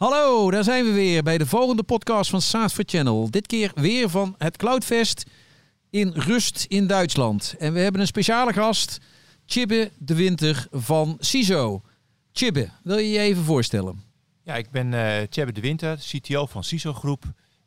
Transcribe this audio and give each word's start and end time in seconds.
Hallo, 0.00 0.50
daar 0.50 0.64
zijn 0.64 0.84
we 0.84 0.92
weer 0.92 1.22
bij 1.22 1.38
de 1.38 1.46
volgende 1.46 1.82
podcast 1.82 2.30
van 2.30 2.40
SaaS 2.40 2.72
for 2.72 2.84
Channel. 2.86 3.30
Dit 3.30 3.46
keer 3.46 3.72
weer 3.74 4.08
van 4.08 4.34
het 4.38 4.56
Cloudfest 4.56 5.24
in 5.90 6.12
Rust 6.14 6.64
in 6.68 6.86
Duitsland. 6.86 7.54
En 7.58 7.72
we 7.72 7.80
hebben 7.80 8.00
een 8.00 8.06
speciale 8.06 8.52
gast, 8.52 8.98
Chibbe 9.46 9.90
de 9.98 10.14
Winter 10.14 10.66
van 10.70 11.16
CISO. 11.18 11.82
Chibbe, 12.32 12.68
wil 12.82 12.98
je 12.98 13.10
je 13.10 13.18
even 13.18 13.42
voorstellen? 13.42 14.02
Ja, 14.42 14.54
ik 14.54 14.70
ben 14.70 14.92
uh, 14.92 15.16
Chibbe 15.30 15.52
de 15.52 15.60
Winter, 15.60 15.96
CTO 15.96 16.46
van 16.46 16.64
CISO 16.64 16.92
Groep 16.92 17.24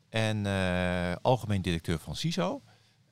en 0.08 0.44
uh, 0.46 1.12
algemeen 1.22 1.62
directeur 1.62 1.98
van 1.98 2.16
CISO. 2.16 2.62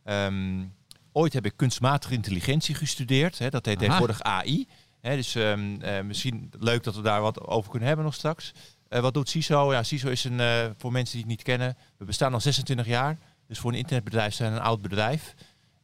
Um, 0.05 0.75
ooit 1.13 1.33
heb 1.33 1.45
ik 1.45 1.57
kunstmatige 1.57 2.15
intelligentie 2.15 2.75
gestudeerd. 2.75 3.39
Hè, 3.39 3.51
dat 3.51 3.67
heet 3.67 3.77
Aha. 3.77 3.85
tegenwoordig 3.85 4.23
AI. 4.23 4.67
Hè, 5.01 5.17
dus 5.17 5.35
um, 5.35 5.83
uh, 5.83 6.01
misschien 6.01 6.51
leuk 6.59 6.83
dat 6.83 6.95
we 6.95 7.03
daar 7.03 7.21
wat 7.21 7.47
over 7.47 7.71
kunnen 7.71 7.89
hebben 7.89 8.07
nog 8.07 8.15
straks. 8.15 8.53
Uh, 8.93 9.01
wat 9.01 9.15
doet 9.15 9.29
CISO? 9.29 9.73
Ja, 9.73 9.83
CISO 9.83 10.09
is 10.09 10.25
een, 10.25 10.39
uh, 10.41 10.65
voor 10.79 10.93
mensen 10.93 11.13
die 11.13 11.21
het 11.21 11.31
niet 11.31 11.43
kennen, 11.43 11.77
we 11.97 12.05
bestaan 12.05 12.33
al 12.33 12.41
26 12.41 12.87
jaar. 12.87 13.19
Dus 13.47 13.59
voor 13.59 13.71
een 13.71 13.79
internetbedrijf 13.79 14.35
zijn 14.35 14.53
we 14.53 14.59
een 14.59 14.65
oud 14.65 14.83
bedrijf. 14.83 15.35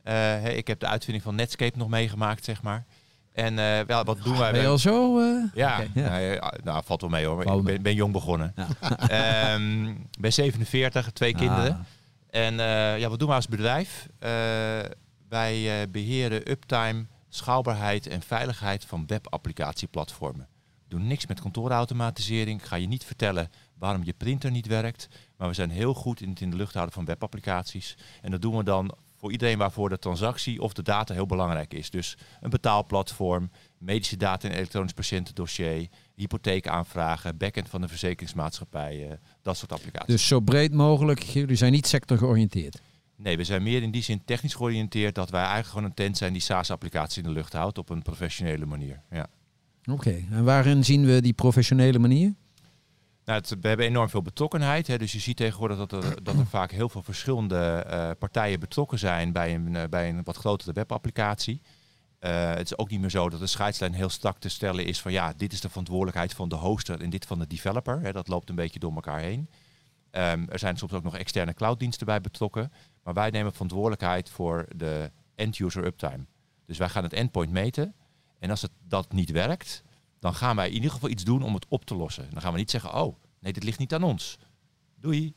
Uh, 0.04 0.56
ik 0.56 0.66
heb 0.66 0.80
de 0.80 0.86
uitvinding 0.86 1.24
van 1.24 1.34
Netscape 1.34 1.78
nog 1.78 1.88
meegemaakt, 1.88 2.44
zeg 2.44 2.62
maar. 2.62 2.84
En 3.32 3.56
wel, 3.86 4.04
wat 4.04 4.22
doen 4.22 4.38
wij? 4.38 4.52
Ben 4.52 4.60
je 4.60 4.66
al 4.66 4.78
zo? 4.78 5.20
Ja, 5.54 5.74
okay, 5.74 5.90
ja. 5.94 6.08
Nou, 6.08 6.58
nou, 6.64 6.82
valt 6.84 7.00
wel 7.00 7.10
mee 7.10 7.26
hoor. 7.26 7.56
Ik 7.56 7.62
ben, 7.62 7.82
ben, 7.82 7.94
jong 7.94 8.12
begonnen. 8.12 8.54
Ja. 9.08 9.54
um, 9.54 10.06
ben 10.20 10.32
47, 10.32 11.10
twee 11.12 11.32
ah. 11.34 11.38
kinderen. 11.38 11.86
En 12.30 12.54
ja, 12.98 13.08
wat 13.08 13.18
doen 13.18 13.28
we 13.28 13.34
als 13.34 13.48
bedrijf? 13.48 14.08
wij 15.28 15.86
beheren 15.90 16.50
uptime, 16.50 17.06
schaalbaarheid 17.28 18.06
en 18.06 18.22
veiligheid 18.22 18.84
van 18.84 19.06
webapplicatieplatformen 19.06 20.48
doen 20.88 21.06
niks 21.06 21.26
met 21.26 21.40
kantoorautomatisering. 21.40 22.60
Ik 22.60 22.66
ga 22.66 22.76
je 22.76 22.86
niet 22.86 23.04
vertellen 23.04 23.50
waarom 23.78 24.04
je 24.04 24.12
printer 24.12 24.50
niet 24.50 24.66
werkt. 24.66 25.08
Maar 25.36 25.48
we 25.48 25.54
zijn 25.54 25.70
heel 25.70 25.94
goed 25.94 26.20
in 26.20 26.28
het 26.28 26.40
in 26.40 26.50
de 26.50 26.56
lucht 26.56 26.72
houden 26.72 26.94
van 26.94 27.04
webapplicaties. 27.04 27.96
En 28.22 28.30
dat 28.30 28.42
doen 28.42 28.56
we 28.56 28.64
dan 28.64 28.94
voor 29.18 29.32
iedereen 29.32 29.58
waarvoor 29.58 29.88
de 29.88 29.98
transactie 29.98 30.60
of 30.60 30.72
de 30.72 30.82
data 30.82 31.14
heel 31.14 31.26
belangrijk 31.26 31.74
is. 31.74 31.90
Dus 31.90 32.16
een 32.40 32.50
betaalplatform, 32.50 33.50
medische 33.78 34.16
data 34.16 34.48
in 34.48 34.54
elektronisch 34.54 34.92
patiëntendossier, 34.92 35.88
hypotheekaanvragen, 36.14 37.36
backend 37.36 37.68
van 37.68 37.80
de 37.80 37.88
verzekeringsmaatschappij, 37.88 39.18
dat 39.42 39.56
soort 39.56 39.72
applicaties. 39.72 40.08
Dus 40.08 40.26
zo 40.26 40.40
breed 40.40 40.72
mogelijk, 40.72 41.22
jullie 41.22 41.56
zijn 41.56 41.72
niet 41.72 41.86
sector 41.86 42.18
georiënteerd? 42.18 42.80
Nee, 43.16 43.36
we 43.36 43.44
zijn 43.44 43.62
meer 43.62 43.82
in 43.82 43.90
die 43.90 44.02
zin 44.02 44.24
technisch 44.24 44.54
georiënteerd 44.54 45.14
dat 45.14 45.30
wij 45.30 45.40
eigenlijk 45.40 45.68
gewoon 45.68 45.84
een 45.84 45.94
tent 45.94 46.16
zijn 46.16 46.32
die 46.32 46.42
SaaS-applicatie 46.42 47.22
in 47.22 47.28
de 47.28 47.34
lucht 47.34 47.52
houdt 47.52 47.78
op 47.78 47.90
een 47.90 48.02
professionele 48.02 48.66
manier. 48.66 49.02
Ja. 49.10 49.26
Oké, 49.90 50.24
en 50.30 50.44
waarin 50.44 50.84
zien 50.84 51.04
we 51.04 51.20
die 51.20 51.32
professionele 51.32 51.98
manier? 51.98 52.34
Nou, 53.24 53.40
het, 53.40 53.56
we 53.60 53.68
hebben 53.68 53.86
enorm 53.86 54.08
veel 54.08 54.22
betrokkenheid. 54.22 54.86
Hè. 54.86 54.98
Dus 54.98 55.12
je 55.12 55.18
ziet 55.18 55.36
tegenwoordig 55.36 55.76
dat 55.76 55.92
er, 55.92 56.14
dat 56.22 56.38
er 56.38 56.46
vaak 56.46 56.70
heel 56.70 56.88
veel 56.88 57.02
verschillende 57.02 57.86
uh, 57.86 58.10
partijen 58.18 58.60
betrokken 58.60 58.98
zijn 58.98 59.32
bij 59.32 59.54
een, 59.54 59.74
uh, 59.74 59.82
bij 59.90 60.08
een 60.08 60.22
wat 60.24 60.36
grotere 60.36 60.72
webapplicatie. 60.72 61.62
Uh, 62.20 62.50
het 62.50 62.64
is 62.64 62.78
ook 62.78 62.90
niet 62.90 63.00
meer 63.00 63.10
zo 63.10 63.28
dat 63.28 63.40
de 63.40 63.46
scheidslijn 63.46 63.92
heel 63.92 64.08
strak 64.08 64.38
te 64.38 64.48
stellen 64.48 64.84
is 64.84 65.00
van 65.00 65.12
ja, 65.12 65.32
dit 65.36 65.52
is 65.52 65.60
de 65.60 65.68
verantwoordelijkheid 65.68 66.34
van 66.34 66.48
de 66.48 66.54
hoster 66.54 67.00
en 67.00 67.10
dit 67.10 67.26
van 67.26 67.38
de 67.38 67.46
developer. 67.46 68.00
Hè. 68.00 68.12
Dat 68.12 68.28
loopt 68.28 68.48
een 68.48 68.54
beetje 68.54 68.78
door 68.78 68.94
elkaar 68.94 69.20
heen. 69.20 69.48
Um, 70.10 70.50
er 70.50 70.58
zijn 70.58 70.76
soms 70.76 70.92
ook 70.92 71.02
nog 71.02 71.16
externe 71.16 71.54
clouddiensten 71.54 72.06
bij 72.06 72.20
betrokken. 72.20 72.72
Maar 73.02 73.14
wij 73.14 73.30
nemen 73.30 73.52
verantwoordelijkheid 73.52 74.30
voor 74.30 74.66
de 74.76 75.10
end-user 75.34 75.84
uptime. 75.84 76.26
Dus 76.66 76.78
wij 76.78 76.88
gaan 76.88 77.02
het 77.02 77.12
endpoint 77.12 77.50
meten. 77.50 77.94
En 78.38 78.50
als 78.50 78.62
het, 78.62 78.70
dat 78.88 79.12
niet 79.12 79.30
werkt, 79.30 79.82
dan 80.18 80.34
gaan 80.34 80.56
wij 80.56 80.68
in 80.68 80.74
ieder 80.74 80.90
geval 80.90 81.08
iets 81.08 81.24
doen 81.24 81.42
om 81.42 81.54
het 81.54 81.66
op 81.68 81.84
te 81.84 81.94
lossen. 81.94 82.28
Dan 82.30 82.40
gaan 82.40 82.52
we 82.52 82.58
niet 82.58 82.70
zeggen, 82.70 82.94
oh, 82.94 83.16
nee, 83.40 83.52
dit 83.52 83.64
ligt 83.64 83.78
niet 83.78 83.94
aan 83.94 84.02
ons. 84.02 84.38
Doei. 85.00 85.34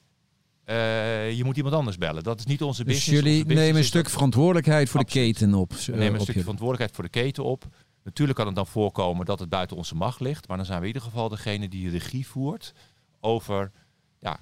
Uh, 0.66 1.32
je 1.32 1.44
moet 1.44 1.58
iemand 1.58 1.76
anders 1.76 1.98
bellen. 1.98 2.24
Dat 2.24 2.40
is 2.40 2.46
niet 2.46 2.62
onze 2.62 2.84
dus 2.84 2.94
business. 2.94 3.24
jullie 3.24 3.46
nemen 3.46 3.76
een 3.76 3.84
stuk 3.84 4.10
verantwoordelijkheid 4.10 4.90
voor 4.90 5.00
Absoluut. 5.00 5.28
de 5.28 5.34
keten 5.34 5.54
op. 5.54 5.74
We 5.74 5.92
nemen 5.92 6.14
een 6.14 6.22
stukje 6.22 6.42
verantwoordelijkheid 6.42 6.96
voor 6.96 7.04
de 7.04 7.10
keten 7.10 7.44
op. 7.44 7.68
Natuurlijk 8.04 8.38
kan 8.38 8.48
het 8.48 8.56
dan 8.56 8.68
voorkomen 8.68 9.26
dat 9.26 9.40
het 9.40 9.50
buiten 9.50 9.78
onze 9.78 9.96
macht 9.96 10.20
ligt. 10.20 10.48
Maar 10.48 10.58
dan 10.58 10.66
zijn 10.66 10.80
we 10.80 10.88
in 10.88 10.94
ieder 10.94 11.08
geval 11.08 11.30
degene 11.30 11.68
die 11.68 11.90
regie 11.90 12.28
voert 12.28 12.74
over 13.20 13.72
ja, 14.20 14.40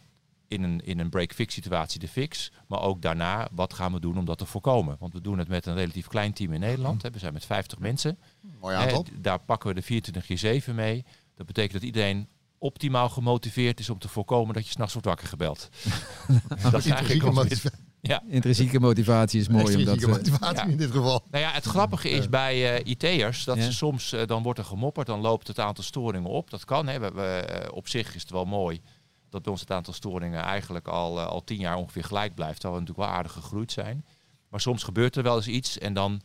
in 0.48 0.64
een, 0.64 0.86
in 0.86 1.00
een 1.00 1.10
break-fix 1.10 1.54
situatie 1.54 2.00
de 2.00 2.08
fix. 2.08 2.52
Maar 2.68 2.82
ook 2.82 3.02
daarna, 3.02 3.48
wat 3.52 3.74
gaan 3.74 3.94
we 3.94 4.00
doen 4.00 4.18
om 4.18 4.26
dat 4.26 4.38
te 4.38 4.46
voorkomen? 4.46 4.96
Want 5.00 5.14
we 5.14 5.22
doen 5.22 5.38
het 5.38 5.48
met 5.48 5.66
een 5.66 5.76
relatief 5.76 6.08
klein 6.08 6.34
team 6.34 6.54
in 6.54 6.60
Nederland. 6.60 7.02
Hè. 7.02 7.12
We 7.12 7.20
zijn 7.20 7.34
met 7.34 7.46
50 7.46 7.80
mensen. 7.80 8.20
Mooi 8.60 8.76
aantal. 8.76 9.06
Hè, 9.06 9.22
daar 9.22 9.40
pakken 9.40 9.70
we 9.70 9.76
de 9.76 9.82
24 9.82 10.26
keer 10.26 10.38
7 10.38 10.76
mee. 10.76 11.06
Dat 11.36 11.46
betekent 11.46 11.74
dat 11.74 11.84
iedereen 11.84 12.28
optimaal 12.58 13.10
gemotiveerd 13.10 13.80
is 13.80 13.90
om 13.90 14.00
te 14.00 14.08
voorkomen 14.08 14.54
dat 14.54 14.66
je 14.66 14.72
s'nachts 14.72 14.94
wordt 14.94 15.08
wakker 15.08 15.28
gebeld. 15.28 15.70
dat 16.72 16.74
is 16.74 16.88
eigenlijk 16.88 17.72
ja. 18.02 18.24
Intrinsieke 18.28 18.80
motivatie 18.80 19.40
is 19.40 19.48
mooi. 19.48 19.64
Intrinsieke 19.66 20.06
omdat, 20.06 20.18
motivatie 20.18 20.66
ja. 20.66 20.72
in 20.72 20.78
dit 20.78 20.92
geval. 20.92 21.24
Nou 21.32 21.44
ja, 21.44 21.52
het 21.52 21.66
grappige 21.66 22.10
is 22.10 22.30
bij 22.30 22.82
uh, 22.82 22.92
IT'ers 22.92 23.44
dat 23.44 23.58
ja. 23.58 23.64
ze 23.64 23.74
soms, 23.74 24.14
uh, 24.14 24.26
dan 24.26 24.44
wordt 24.44 24.60
er 24.60 24.66
gemopperd, 24.66 25.08
dan 25.08 25.20
loopt 25.20 25.48
het 25.48 25.60
aantal 25.60 25.84
storingen 25.84 26.30
op. 26.30 26.50
Dat 26.50 26.66
kan, 26.66 26.88
hè. 26.88 27.00
We, 27.00 27.12
we, 27.12 27.62
uh, 27.66 27.76
op 27.76 27.88
zich 27.88 28.16
is 28.16 28.22
het 28.22 28.32
wel 28.32 28.46
mooi 28.46 28.82
dat 29.30 29.42
bij 29.42 29.52
ons 29.52 29.62
het 29.62 29.72
aantal 29.72 29.94
storingen 29.94 30.42
eigenlijk 30.42 30.88
al, 30.88 31.18
uh, 31.18 31.28
al 31.28 31.44
tien 31.44 31.60
jaar 31.60 31.76
ongeveer 31.76 32.04
gelijk 32.04 32.36
blijft. 32.36 32.60
Terwijl 32.60 32.74
we 32.74 32.80
natuurlijk 32.80 33.10
wel 33.10 33.18
aardig 33.18 33.32
gegroeid 33.32 33.72
zijn. 33.72 34.06
Maar 34.50 34.62
soms 34.62 34.84
gebeurt 34.84 35.16
er 35.16 35.24
wel 35.24 35.36
eens 35.36 35.48
iets 35.48 35.78
en 35.78 35.94
dan, 35.94 36.22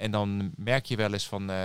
en 0.00 0.10
dan 0.10 0.50
merk 0.56 0.86
je 0.86 0.96
wel 0.96 1.12
eens 1.12 1.26
van, 1.26 1.50
uh, 1.50 1.56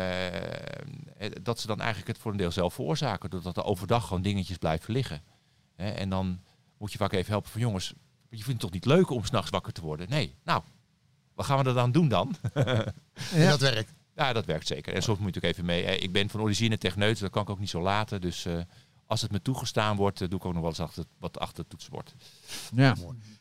dat 1.42 1.60
ze 1.60 1.68
dan 1.68 1.80
eigenlijk 1.80 2.08
het 2.08 2.18
voor 2.18 2.32
een 2.32 2.38
deel 2.38 2.52
zelf 2.52 2.74
veroorzaken. 2.74 3.30
Doordat 3.30 3.58
er 3.58 3.64
overdag 3.64 4.08
gewoon 4.08 4.22
dingetjes 4.22 4.58
blijven 4.58 4.94
liggen. 4.94 5.22
Hè? 5.76 5.90
En 5.90 6.10
dan 6.10 6.42
moet 6.78 6.92
je 6.92 6.98
vaak 6.98 7.14
even 7.14 7.32
helpen 7.32 7.52
van 7.52 7.62
jongens, 7.62 7.94
je 8.30 8.44
vindt 8.44 8.50
het 8.52 8.60
toch 8.60 8.72
niet 8.72 8.86
leuk 8.86 9.10
om 9.10 9.26
s'nachts 9.26 9.50
wakker 9.50 9.74
te 9.74 9.82
worden? 9.82 10.10
Nee, 10.10 10.36
nou, 10.44 10.64
wat 11.34 11.46
gaan 11.46 11.64
we 11.64 11.70
er 11.70 11.74
dan 11.74 11.92
doen 11.92 12.08
dan? 12.08 12.36
ja. 12.54 12.94
En 13.34 13.50
dat 13.50 13.60
werkt? 13.60 13.94
Ja, 14.16 14.34
dat 14.34 14.46
werkt 14.46 14.68
zeker. 14.68 14.94
En 14.94 15.04
soms 15.04 15.20
moet 15.20 15.36
ik 15.36 15.44
ook 15.44 15.50
even 15.50 15.66
mee. 15.66 15.84
Ik 15.84 16.12
ben 16.12 16.30
van 16.30 16.42
origine 16.42 16.78
techneut, 16.78 17.20
dat 17.20 17.32
kan 17.32 17.42
ik 17.42 17.50
ook 17.50 17.60
niet 17.60 17.70
zo 17.70 17.82
laten. 17.82 18.22
Dus 18.22 18.46
uh, 18.46 18.62
als 19.08 19.22
het 19.22 19.32
me 19.32 19.42
toegestaan 19.42 19.96
wordt, 19.96 20.20
doe 20.20 20.40
ik 20.40 20.46
ook 20.46 20.54
nog 20.54 20.62
wel 20.62 20.70
eens 20.70 20.80
achter, 20.80 21.04
wat 21.18 21.40
achter 21.40 21.60
het 21.60 21.70
toetsenbord. 21.70 22.16
Ja. 22.76 22.96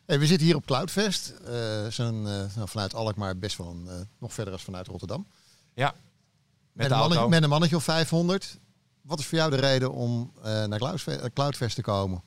Hey, 0.05 0.19
we 0.19 0.25
zitten 0.25 0.47
hier 0.47 0.55
op 0.55 0.65
Cloudfest. 0.65 1.33
Uh, 1.41 1.47
zijn 1.87 2.15
uh, 2.15 2.55
nou, 2.55 2.67
vanuit 2.67 2.93
Alkmaar 2.93 3.37
best 3.37 3.57
wel 3.57 3.67
een, 3.67 3.85
uh, 3.85 3.93
nog 4.17 4.33
verder 4.33 4.53
als 4.53 4.63
vanuit 4.63 4.87
Rotterdam. 4.87 5.27
Ja. 5.73 5.85
Met, 5.91 5.97
met, 6.71 6.91
een 6.91 6.97
mannetje, 6.97 7.27
met, 7.27 7.43
een 7.43 7.49
mannetje, 7.49 7.75
of 7.75 7.83
500. 7.83 8.59
Wat 9.01 9.19
is 9.19 9.25
voor 9.25 9.37
jou 9.37 9.49
de 9.51 9.57
reden 9.59 9.91
om 9.91 10.31
naar 10.43 10.77
Cloudfest, 10.77 11.33
Cloudfest 11.33 11.75
te 11.75 11.81
komen? 11.81 12.23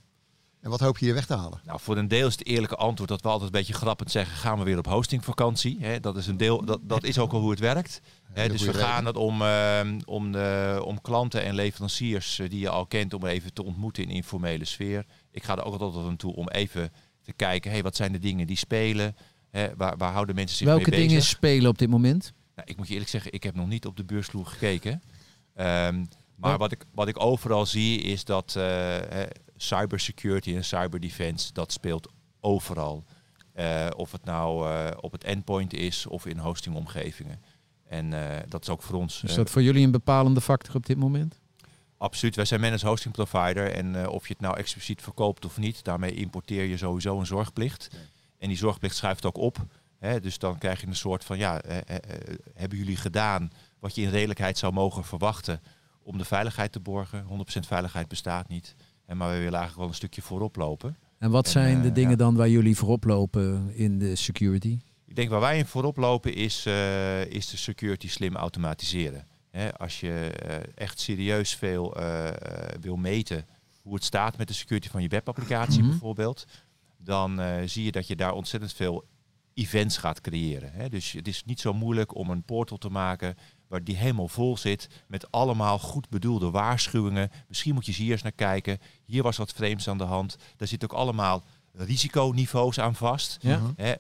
En 0.69 0.75
wat 0.75 0.83
hoop 0.83 0.99
je 0.99 1.05
hier 1.05 1.15
weg 1.15 1.27
te 1.27 1.35
halen? 1.35 1.61
Nou, 1.65 1.81
voor 1.81 1.97
een 1.97 2.09
deel 2.09 2.27
is 2.27 2.33
het 2.33 2.47
eerlijke 2.47 2.77
antwoord 2.77 3.09
dat 3.09 3.23
we 3.23 3.29
altijd 3.29 3.53
een 3.53 3.59
beetje 3.59 3.73
grappend 3.73 4.11
zeggen: 4.11 4.37
gaan 4.37 4.59
we 4.59 4.65
weer 4.65 4.79
op 4.79 4.87
hostingvakantie. 4.87 5.77
Hè, 5.81 6.01
dat 6.01 6.17
is 6.17 6.27
een 6.27 6.37
deel, 6.37 6.65
dat, 6.65 6.81
dat 6.83 7.05
is 7.05 7.19
ook 7.19 7.33
al 7.33 7.41
hoe 7.41 7.51
het 7.51 7.59
werkt. 7.59 8.01
Hè, 8.33 8.49
dus 8.49 8.63
we 8.63 8.71
reden. 8.71 8.87
gaan 8.87 9.07
het 9.07 9.17
om, 9.17 9.43
uh, 9.43 9.81
om, 10.05 10.33
de, 10.33 10.81
om 10.85 11.01
klanten 11.01 11.43
en 11.43 11.55
leveranciers 11.55 12.39
uh, 12.39 12.51
die 12.51 12.61
je 12.61 12.69
al 12.69 12.87
kent, 12.87 13.15
om 13.15 13.27
even 13.27 13.53
te 13.53 13.65
ontmoeten 13.65 14.03
in 14.03 14.11
informele 14.11 14.65
sfeer. 14.65 15.05
Ik 15.31 15.43
ga 15.43 15.57
er 15.57 15.65
ook 15.65 15.81
altijd 15.81 16.07
aan 16.07 16.17
toe 16.17 16.35
om 16.35 16.49
even 16.49 16.93
te 17.23 17.33
kijken: 17.33 17.71
hey, 17.71 17.83
wat 17.83 17.97
zijn 17.97 18.13
de 18.13 18.19
dingen 18.19 18.47
die 18.47 18.57
spelen? 18.57 19.17
Hè, 19.51 19.69
waar, 19.77 19.97
waar 19.97 20.13
houden 20.13 20.35
mensen 20.35 20.57
zich 20.57 20.67
Welke 20.67 20.83
mee 20.83 20.91
bezig? 20.91 21.09
dingen 21.09 21.23
spelen 21.23 21.71
op 21.71 21.79
dit 21.79 21.89
moment? 21.89 22.33
Nou, 22.55 22.69
ik 22.71 22.77
moet 22.77 22.87
je 22.87 22.93
eerlijk 22.93 23.11
zeggen, 23.11 23.33
ik 23.33 23.43
heb 23.43 23.55
nog 23.55 23.69
niet 23.69 23.87
op 23.87 23.97
de 23.97 24.05
beursvloer 24.05 24.47
gekeken. 24.47 25.03
Um, 25.57 26.09
maar 26.37 26.59
wat 26.59 26.73
ik, 26.73 26.85
wat 26.95 27.09
ik 27.09 27.23
overal 27.23 27.67
zie 27.67 28.01
is 28.01 28.25
dat 28.25 28.55
uh, 28.57 28.97
cybersecurity 29.63 30.55
en 30.55 30.65
cyberdefense, 30.65 31.53
dat 31.53 31.73
speelt 31.73 32.09
overal. 32.41 33.05
Uh, 33.55 33.87
of 33.97 34.13
het 34.13 34.25
nou 34.25 34.69
uh, 34.69 34.89
op 35.01 35.13
het 35.13 35.25
endpoint 35.25 35.73
is 35.73 36.07
of 36.07 36.27
in 36.27 36.39
hostingomgevingen. 36.39 37.43
En 37.89 38.13
uh, 38.13 38.37
dat 38.49 38.63
is 38.63 38.69
ook 38.69 38.83
voor 38.83 38.97
ons. 38.97 39.23
Is 39.23 39.35
dat 39.35 39.51
voor 39.51 39.63
jullie 39.63 39.85
een 39.85 39.91
bepalende 39.91 40.41
factor 40.41 40.75
op 40.75 40.87
dit 40.87 40.97
moment? 40.97 41.41
Absoluut. 41.97 42.37
Wij 42.37 42.45
zijn 42.45 42.61
managed 42.61 42.89
hosting 42.89 43.15
provider. 43.15 43.73
En 43.73 44.09
of 44.09 44.27
je 44.27 44.33
het 44.33 44.43
nou 44.43 44.57
expliciet 44.57 45.03
verkoopt 45.03 45.45
of 45.45 45.59
niet, 45.59 45.85
daarmee 45.85 46.15
importeer 46.15 46.65
je 46.65 46.77
sowieso 46.77 47.19
een 47.19 47.27
zorgplicht. 47.27 47.89
Ja. 47.93 47.99
En 48.39 48.49
die 48.49 48.57
zorgplicht 48.57 48.97
schuift 48.97 49.25
ook 49.25 49.37
op. 49.37 49.67
Hè, 49.99 50.21
dus 50.21 50.39
dan 50.39 50.59
krijg 50.59 50.81
je 50.81 50.87
een 50.87 50.97
soort 50.97 51.25
van, 51.25 51.39
ja, 51.39 51.61
hebben 52.55 52.79
jullie 52.79 52.97
gedaan 52.97 53.51
wat 53.79 53.95
je 53.95 54.03
in 54.03 54.11
redelijkheid 54.11 54.59
zou 54.59 54.73
mogen 54.73 55.05
verwachten 55.05 55.61
om 56.03 56.19
de 56.19 56.25
veiligheid 56.25 56.73
te 56.73 56.81
borgen? 56.81 57.25
100% 57.25 57.27
veiligheid 57.67 58.09
bestaat 58.09 58.49
niet. 58.49 58.75
En 59.09 59.17
maar 59.17 59.29
we 59.29 59.35
willen 59.35 59.59
eigenlijk 59.59 59.79
wel 59.79 59.89
een 59.89 59.95
stukje 59.95 60.23
voorop 60.23 60.57
lopen. 60.57 60.97
En 61.19 61.31
wat 61.31 61.49
zijn 61.49 61.77
en, 61.77 61.83
de 61.83 61.93
dingen 61.93 62.11
ja. 62.11 62.17
dan 62.17 62.37
waar 62.37 62.49
jullie 62.49 62.77
voorop 62.77 63.05
lopen 63.05 63.75
in 63.75 63.99
de 63.99 64.17
security? 64.17 64.79
Ik 65.07 65.17
denk 65.17 65.31
waar 65.31 65.41
wij 65.41 65.59
in 65.59 65.67
voorop 65.67 65.97
lopen 65.97 66.35
is, 66.35 66.67
uh, 66.67 67.25
is 67.25 67.49
de 67.51 67.57
security 67.57 68.09
slim 68.09 68.37
automatiseren. 68.37 69.27
He, 69.51 69.75
als 69.75 70.01
je 70.01 70.33
uh, 70.47 70.57
echt 70.75 71.01
serieus 71.01 71.55
veel 71.55 71.97
wil 72.81 72.97
meten 72.97 73.47
hoe 73.83 73.95
het 73.95 74.05
staat 74.05 74.37
met 74.39 74.49
de 74.49 74.55
security 74.55 74.89
van 74.89 75.03
je 75.03 75.09
webapplicatie 75.09 75.77
mm 75.77 75.81
-hmm. 75.81 75.91
bijvoorbeeld, 75.91 76.45
dan 76.97 77.41
zie 77.65 77.85
je 77.85 77.93
dat 77.93 78.07
je 78.07 78.17
daar 78.17 78.33
ontzettend 78.33 78.73
veel 78.73 79.05
events 79.55 79.97
gaat 79.97 80.21
creëren. 80.21 80.73
He, 80.73 80.89
dus 80.89 81.13
het 81.13 81.29
is 81.29 81.45
niet 81.45 81.61
zo 81.61 81.73
moeilijk 81.73 82.15
om 82.15 82.31
een 82.31 82.43
portal 82.43 82.79
te 82.79 82.91
maken 82.91 83.37
waar 83.69 83.85
die 83.85 83.97
helemaal 83.97 84.29
vol 84.29 84.57
zit 84.57 84.89
met 85.07 85.31
allemaal 85.31 85.79
goed 85.79 86.09
bedoelde 86.09 86.51
waarschuwingen. 86.51 87.31
Misschien 87.49 87.75
moet 87.75 87.87
je 87.87 87.93
hier 87.93 88.13
eens 88.13 88.23
naar 88.23 88.33
kijken. 88.33 88.79
Hier 89.05 89.23
was 89.23 89.37
wat 89.37 89.53
vreemds 89.53 89.89
aan 89.89 89.99
de 89.99 90.05
hand. 90.05 90.37
Daar 90.57 90.69
zitten 90.69 90.91
ook 90.91 90.99
allemaal 90.99 91.45
risiconiveaus 91.73 92.81
aan 92.81 92.95
vast. 92.95 93.37
Ja. 93.41 93.61
Hè, 93.77 93.95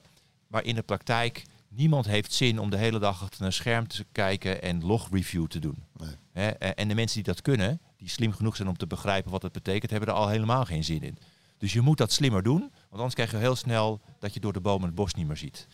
maar 0.46 0.64
in 0.64 0.74
de 0.74 0.82
praktijk, 0.82 1.44
niemand 1.68 2.06
heeft 2.06 2.32
zin 2.32 2.58
om 2.58 2.70
de 2.70 2.76
hele 2.76 2.98
dag 2.98 3.22
achter 3.22 3.44
een 3.44 3.52
scherm 3.52 3.88
te 3.88 4.06
kijken 4.12 4.62
en 4.62 4.84
logreview 4.84 5.46
te 5.46 5.58
doen. 5.58 5.84
Nee. 5.96 6.14
Hè, 6.32 6.48
en 6.48 6.88
de 6.88 6.94
mensen 6.94 7.22
die 7.22 7.32
dat 7.32 7.42
kunnen, 7.42 7.80
die 7.96 8.08
slim 8.08 8.32
genoeg 8.32 8.56
zijn 8.56 8.68
om 8.68 8.76
te 8.76 8.86
begrijpen 8.86 9.30
wat 9.30 9.42
het 9.42 9.52
betekent, 9.52 9.90
hebben 9.90 10.08
er 10.08 10.14
al 10.14 10.28
helemaal 10.28 10.64
geen 10.64 10.84
zin 10.84 11.02
in. 11.02 11.18
Dus 11.58 11.72
je 11.72 11.80
moet 11.80 11.98
dat 11.98 12.12
slimmer 12.12 12.42
doen, 12.42 12.60
want 12.60 12.72
anders 12.90 13.14
krijg 13.14 13.30
je 13.30 13.36
heel 13.36 13.56
snel 13.56 14.00
dat 14.18 14.34
je 14.34 14.40
door 14.40 14.52
de 14.52 14.60
bomen 14.60 14.86
het 14.86 14.94
bos 14.94 15.14
niet 15.14 15.26
meer 15.26 15.36
ziet. 15.36 15.66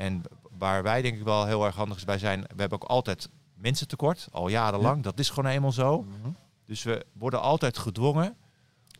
En 0.00 0.22
waar 0.58 0.82
wij 0.82 1.02
denk 1.02 1.18
ik 1.18 1.24
wel 1.24 1.46
heel 1.46 1.64
erg 1.64 1.74
handig 1.74 1.96
is 1.96 2.04
bij 2.04 2.18
zijn, 2.18 2.40
we 2.40 2.60
hebben 2.60 2.82
ook 2.82 2.88
altijd 2.88 3.28
mensen 3.54 3.88
tekort, 3.88 4.28
al 4.32 4.48
jarenlang. 4.48 5.02
Dat 5.02 5.18
is 5.18 5.30
gewoon 5.30 5.50
eenmaal 5.50 5.72
zo. 5.72 6.02
Mhm. 6.02 6.30
Dus 6.64 6.82
we 6.82 7.06
worden 7.12 7.40
altijd 7.40 7.78
gedwongen 7.78 8.36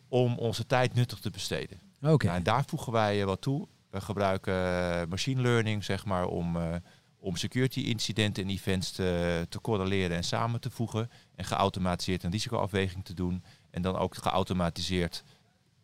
om 0.08 0.38
onze 0.38 0.66
tijd 0.66 0.94
nuttig 0.94 1.18
te 1.18 1.30
besteden. 1.30 1.80
Oké. 2.02 2.24
Nou, 2.24 2.36
en 2.36 2.42
daar 2.42 2.64
voegen 2.64 2.92
wij 2.92 3.20
eh, 3.20 3.26
wat 3.26 3.40
toe. 3.40 3.68
We 3.90 4.00
gebruiken 4.00 4.54
eh, 4.54 5.06
machine 5.08 5.42
learning 5.42 5.84
zeg 5.84 6.04
maar, 6.04 6.26
om, 6.26 6.56
eh, 6.56 6.74
om 7.18 7.36
security 7.36 7.80
incidenten 7.80 8.42
en 8.42 8.50
events 8.50 8.90
te, 8.90 9.46
te 9.48 9.60
correleren 9.60 10.16
en 10.16 10.24
samen 10.24 10.60
te 10.60 10.70
voegen. 10.70 11.10
En 11.36 11.44
geautomatiseerd 11.44 12.22
een 12.22 12.30
risicoafweging 12.30 13.04
te 13.04 13.14
doen. 13.14 13.44
En 13.70 13.82
dan 13.82 13.96
ook 13.96 14.16
geautomatiseerd 14.16 15.24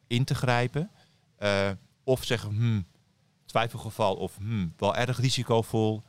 in 0.06 0.24
te 0.24 0.34
grijpen. 0.34 0.90
Of 2.04 2.24
zeggen, 2.24 2.50
hmm, 2.50 2.86
twijfelgeval 3.56 4.14
of 4.14 4.36
hmm, 4.36 4.72
wel 4.76 4.96
erg 4.96 5.18
risicovol. 5.18 6.02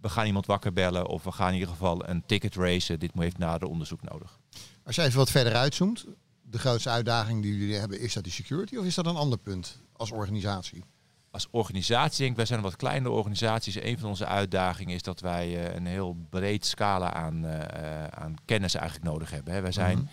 We 0.00 0.08
gaan 0.08 0.26
iemand 0.26 0.46
wakker 0.46 0.72
bellen 0.72 1.06
of 1.06 1.24
we 1.24 1.32
gaan 1.32 1.48
in 1.48 1.54
ieder 1.54 1.68
geval 1.68 2.08
een 2.08 2.22
ticket 2.26 2.54
racen. 2.54 2.98
Dit 2.98 3.10
heeft 3.14 3.38
nader 3.38 3.68
onderzoek 3.68 4.02
nodig. 4.02 4.38
Als 4.84 4.96
je 4.96 5.02
even 5.02 5.18
wat 5.18 5.30
verder 5.30 5.54
uitzoomt, 5.54 6.06
de 6.42 6.58
grootste 6.58 6.90
uitdaging 6.90 7.42
die 7.42 7.56
jullie 7.56 7.74
hebben, 7.76 8.00
is 8.00 8.12
dat 8.12 8.24
die 8.24 8.32
security 8.32 8.76
of 8.76 8.84
is 8.84 8.94
dat 8.94 9.06
een 9.06 9.16
ander 9.16 9.38
punt 9.38 9.82
als 9.92 10.10
organisatie? 10.10 10.84
als 11.32 11.48
organisatie, 11.50 12.18
denk 12.18 12.30
ik, 12.30 12.36
wij 12.36 12.46
zijn 12.46 12.58
een 12.58 12.64
wat 12.64 12.76
kleinere 12.76 13.14
organisaties. 13.14 13.82
Een 13.82 13.98
van 13.98 14.08
onze 14.08 14.26
uitdagingen 14.26 14.94
is 14.94 15.02
dat 15.02 15.20
wij 15.20 15.66
eh, 15.66 15.74
een 15.74 15.86
heel 15.86 16.16
breed 16.30 16.66
scala 16.66 17.12
aan, 17.12 17.44
eh, 17.46 18.04
aan 18.04 18.34
kennis 18.44 18.74
eigenlijk 18.74 19.10
nodig 19.10 19.30
hebben. 19.30 19.62
Wij, 19.62 19.72
zijn, 19.72 19.98
Mhm. 19.98 20.06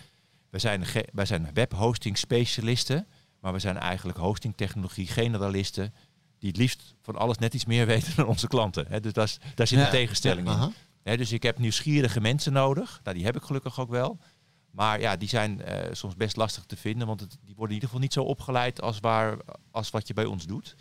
wij, 0.50 0.60
zijn, 0.60 0.84
wij 1.12 1.24
zijn 1.24 1.50
webhosting 1.54 2.18
specialisten, 2.18 3.06
maar 3.40 3.52
we 3.52 3.58
zijn 3.58 3.78
eigenlijk 3.78 4.18
hosting 4.18 4.56
technologie 4.56 5.06
generalisten 5.06 5.94
die 6.38 6.48
het 6.48 6.58
liefst 6.58 6.94
van 7.02 7.16
alles 7.16 7.38
net 7.38 7.54
iets 7.54 7.64
meer 7.64 7.86
weten 7.94 8.16
dan 8.16 8.26
onze 8.26 8.46
klanten. 8.48 9.02
Dus 9.02 9.12
is, 9.12 9.38
daar 9.54 9.66
zit 9.66 9.78
Ja. 9.78 9.84
een 9.84 9.90
tegenstelling 9.90 10.48
in. 11.02 11.16
Dus 11.16 11.32
ik 11.32 11.42
heb 11.42 11.58
nieuwsgierige 11.58 12.20
mensen 12.20 12.52
nodig. 12.52 13.00
Nou, 13.04 13.16
die 13.16 13.24
heb 13.26 13.36
ik 13.36 13.42
gelukkig 13.42 13.80
ook 13.80 13.90
wel. 13.90 14.18
Maar 14.70 15.00
ja, 15.00 15.16
die 15.16 15.28
zijn 15.28 15.62
eh, 15.62 15.92
soms 15.92 16.16
best 16.16 16.36
lastig 16.36 16.64
te 16.64 16.76
vinden, 16.76 17.06
want 17.06 17.20
het, 17.20 17.30
die 17.30 17.54
worden 17.54 17.68
in 17.68 17.74
ieder 17.74 17.88
geval 17.88 18.00
niet 18.00 18.12
zo 18.12 18.22
opgeleid 18.22 18.80
als, 18.82 19.00
waar, 19.00 19.36
als 19.70 19.90
wat 19.90 20.08
je 20.08 20.14
bij 20.14 20.24
ons 20.24 20.46
doet. 20.46 20.74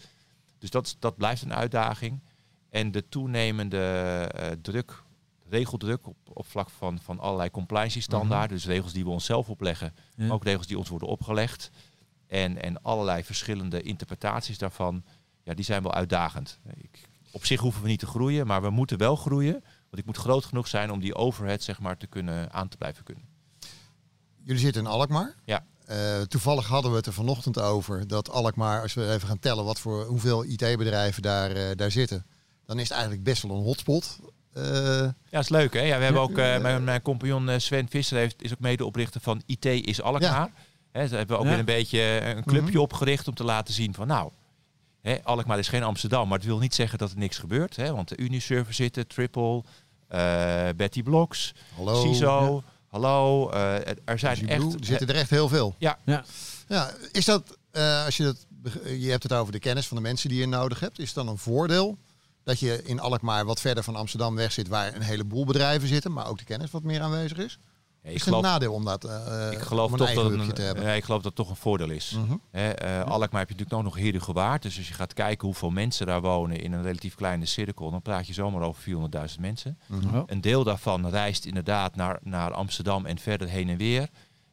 Dus 0.59 0.69
dat, 0.69 0.95
dat 0.99 1.17
blijft 1.17 1.41
een 1.41 1.53
uitdaging. 1.53 2.21
En 2.69 2.91
de 2.91 3.09
toenemende 3.09 3.77
eh, 4.35 4.51
druk, 4.61 5.03
regeldruk 5.49 6.07
op, 6.07 6.17
op 6.33 6.45
vlak 6.47 6.69
van, 6.69 6.99
van 6.99 7.19
allerlei 7.19 7.51
compliance 7.51 8.01
standaarden, 8.01 8.57
dus 8.57 8.65
regels 8.65 8.93
die 8.93 9.03
we 9.03 9.09
onszelf 9.09 9.49
opleggen, 9.49 9.93
Ja. 10.15 10.23
maar 10.25 10.35
ook 10.35 10.43
regels 10.43 10.67
die 10.67 10.77
ons 10.77 10.89
worden 10.89 11.07
opgelegd. 11.07 11.69
En, 12.27 12.61
en 12.61 12.81
allerlei 12.81 13.23
verschillende 13.23 13.81
interpretaties 13.81 14.57
daarvan, 14.57 15.03
ja, 15.47 15.53
die 15.53 15.65
zijn 15.65 15.83
wel 15.83 15.93
uitdagend. 15.93 16.59
Ik, 16.81 17.01
op 17.31 17.45
zich 17.45 17.59
hoeven 17.59 17.81
we 17.81 17.87
niet 17.87 17.99
te 17.99 18.05
groeien, 18.07 18.47
maar 18.47 18.61
we 18.61 18.69
moeten 18.69 18.97
wel 18.97 19.15
groeien. 19.15 19.51
Want 19.89 19.97
ik 19.97 20.05
moet 20.05 20.17
groot 20.17 20.45
genoeg 20.45 20.67
zijn 20.67 20.91
om 20.91 20.99
die 20.99 21.15
overhead 21.15 21.63
zeg 21.63 21.79
maar, 21.79 21.97
te 21.97 22.07
kunnen 22.07 22.51
aan 22.53 22.67
te 22.67 22.77
blijven 22.77 23.03
kunnen. 23.03 23.23
Jullie 24.43 24.61
zitten 24.61 24.81
in 24.81 24.87
Alkmaar. 24.87 25.35
Ja. 25.45 25.65
Eh, 25.85 26.21
toevallig 26.21 26.67
hadden 26.67 26.91
we 26.91 26.97
het 26.97 27.05
er 27.05 27.13
vanochtend 27.13 27.59
over 27.59 28.07
dat 28.07 28.29
Alkmaar, 28.29 28.81
als 28.81 28.93
we 28.93 29.11
even 29.11 29.27
gaan 29.27 29.39
tellen 29.39 29.65
wat 29.65 29.79
voor 29.79 30.05
hoeveel 30.05 30.43
IT-bedrijven 30.45 31.21
daar, 31.21 31.51
eh, 31.51 31.75
daar 31.75 31.91
zitten, 31.91 32.25
dan 32.65 32.75
is 32.77 32.83
het 32.83 32.91
eigenlijk 32.91 33.23
best 33.23 33.41
wel 33.43 33.57
een 33.57 33.63
hotspot. 33.63 34.19
Eh, 34.53 34.63
Ja, 34.63 35.13
dat 35.29 35.41
is 35.43 35.49
leuk 35.49 35.73
hè. 35.73 35.79
Ja, 35.81 35.97
we 35.97 36.03
hebben 36.03 36.21
Ja. 36.21 36.27
ook, 36.27 36.37
eh, 36.37 36.61
mijn, 36.61 36.83
mijn 36.83 37.01
compagnon 37.01 37.59
Sven 37.59 37.89
Visser 37.89 38.17
heeft, 38.17 38.41
is 38.43 38.51
ook 38.51 38.59
medeoprichter 38.59 39.21
van 39.21 39.41
IT 39.45 39.65
is 39.65 40.01
Alkmaar. 40.01 40.51
Hè, 40.91 41.07
ze 41.07 41.15
hebben 41.15 41.37
ook 41.37 41.43
Ja. 41.43 41.49
weer 41.49 41.59
een 41.59 41.65
beetje 41.65 42.01
een 42.21 42.43
clubje 42.43 42.71
Mhm. 42.71 42.79
opgericht 42.81 43.27
om 43.27 43.33
te 43.33 43.43
laten 43.43 43.73
zien 43.73 43.93
van 43.93 44.07
nou, 44.07 44.31
hè, 45.07 45.23
Alkmaar 45.23 45.59
is 45.59 45.67
geen 45.67 45.83
Amsterdam, 45.83 46.27
maar 46.27 46.37
het 46.37 46.47
wil 46.47 46.59
niet 46.59 46.75
zeggen 46.75 46.97
dat 46.97 47.11
er 47.11 47.17
niks 47.17 47.37
gebeurt. 47.37 47.75
Hè, 47.75 47.93
want 47.93 48.07
de 48.09 48.17
Uniserver 48.17 48.73
zitten, 48.73 49.07
Triple, 49.07 49.63
eh, 50.07 50.67
Betty 50.75 51.03
Blocks, 51.03 51.53
hallo. 51.75 52.01
CISO, 52.01 52.63
hallo. 52.87 53.49
eh, 53.49 53.95
er 54.05 54.19
zijn 54.19 54.49
echt... 54.49 54.73
Er 54.73 54.85
zitten 54.85 55.07
er 55.07 55.15
echt 55.15 55.29
heel 55.29 55.49
veel. 55.49 55.75
Ja. 55.77 55.97
Ja. 56.05 56.23
ja 56.67 56.91
is 57.11 57.25
dat, 57.25 57.57
eh, 57.71 58.05
als 58.05 58.17
je 58.17 58.23
dat, 58.23 58.45
je 58.83 59.09
hebt 59.09 59.23
het 59.23 59.33
over 59.33 59.51
de 59.51 59.59
kennis 59.59 59.87
van 59.87 59.97
de 59.97 60.03
mensen 60.03 60.29
die 60.29 60.39
je 60.39 60.47
nodig 60.47 60.79
hebt, 60.79 60.99
is 60.99 61.05
het 61.05 61.15
dan 61.15 61.27
een 61.27 61.37
voordeel 61.37 61.97
dat 62.43 62.59
je 62.59 62.83
in 62.83 62.99
Alkmaar 62.99 63.45
wat 63.45 63.61
verder 63.61 63.83
van 63.83 63.95
Amsterdam 63.95 64.35
weg 64.35 64.51
zit, 64.51 64.67
waar 64.67 64.95
een 64.95 65.01
heleboel 65.01 65.45
bedrijven 65.45 65.87
zitten, 65.87 66.13
maar 66.13 66.27
ook 66.27 66.37
de 66.37 66.43
kennis 66.43 66.71
wat 66.71 66.83
meer 66.83 67.01
aanwezig 67.01 67.37
is? 67.37 67.59
Is 68.07 68.13
ik, 68.13 68.19
het 68.19 68.27
een 68.27 68.33
geloof, 68.33 68.51
nadeel 68.51 68.73
om 68.73 68.85
dat 68.85 69.03
eh, 69.03 69.51
ik 69.51 69.59
geloof 69.59 69.85
om 69.85 69.91
een 69.91 69.97
toch 69.97 70.07
eigen 70.07 70.37
dat 70.37 70.55
te 70.55 70.61
een, 70.61 70.65
hebben? 70.65 70.83
ja, 70.83 70.91
ik 70.91 71.03
geloof 71.03 71.21
dat 71.21 71.37
het 71.37 71.45
toch 71.45 71.49
een 71.49 71.61
voordeel 71.61 71.89
is. 71.89 72.17
Mhm. 72.17 72.37
Hè, 72.51 72.69
eh, 72.69 72.99
Alkmaar 72.99 73.19
heb 73.19 73.49
je 73.49 73.55
natuurlijk 73.55 73.73
ook 73.73 73.83
nog 73.83 73.95
Heerdige 73.95 74.33
Waard. 74.33 74.61
Dus 74.61 74.77
als 74.77 74.87
je 74.87 74.93
gaat 74.93 75.13
kijken 75.13 75.45
hoeveel 75.45 75.69
mensen 75.69 76.05
daar 76.05 76.21
wonen 76.21 76.61
in 76.61 76.73
een 76.73 76.83
relatief 76.83 77.15
kleine 77.15 77.45
cirkel, 77.45 77.91
dan 77.91 78.01
praat 78.01 78.27
je 78.27 78.33
zomaar 78.33 78.61
over 78.61 78.81
400.000 78.81 79.39
mensen. 79.39 79.79
Mhm. 79.85 80.23
Een 80.25 80.41
deel 80.41 80.63
daarvan 80.63 81.09
reist 81.09 81.45
inderdaad 81.45 81.95
naar, 81.95 82.19
naar 82.23 82.53
Amsterdam 82.53 83.05
en 83.05 83.17
verder 83.17 83.47
heen 83.47 83.69
en 83.69 83.77
weer. 83.77 84.09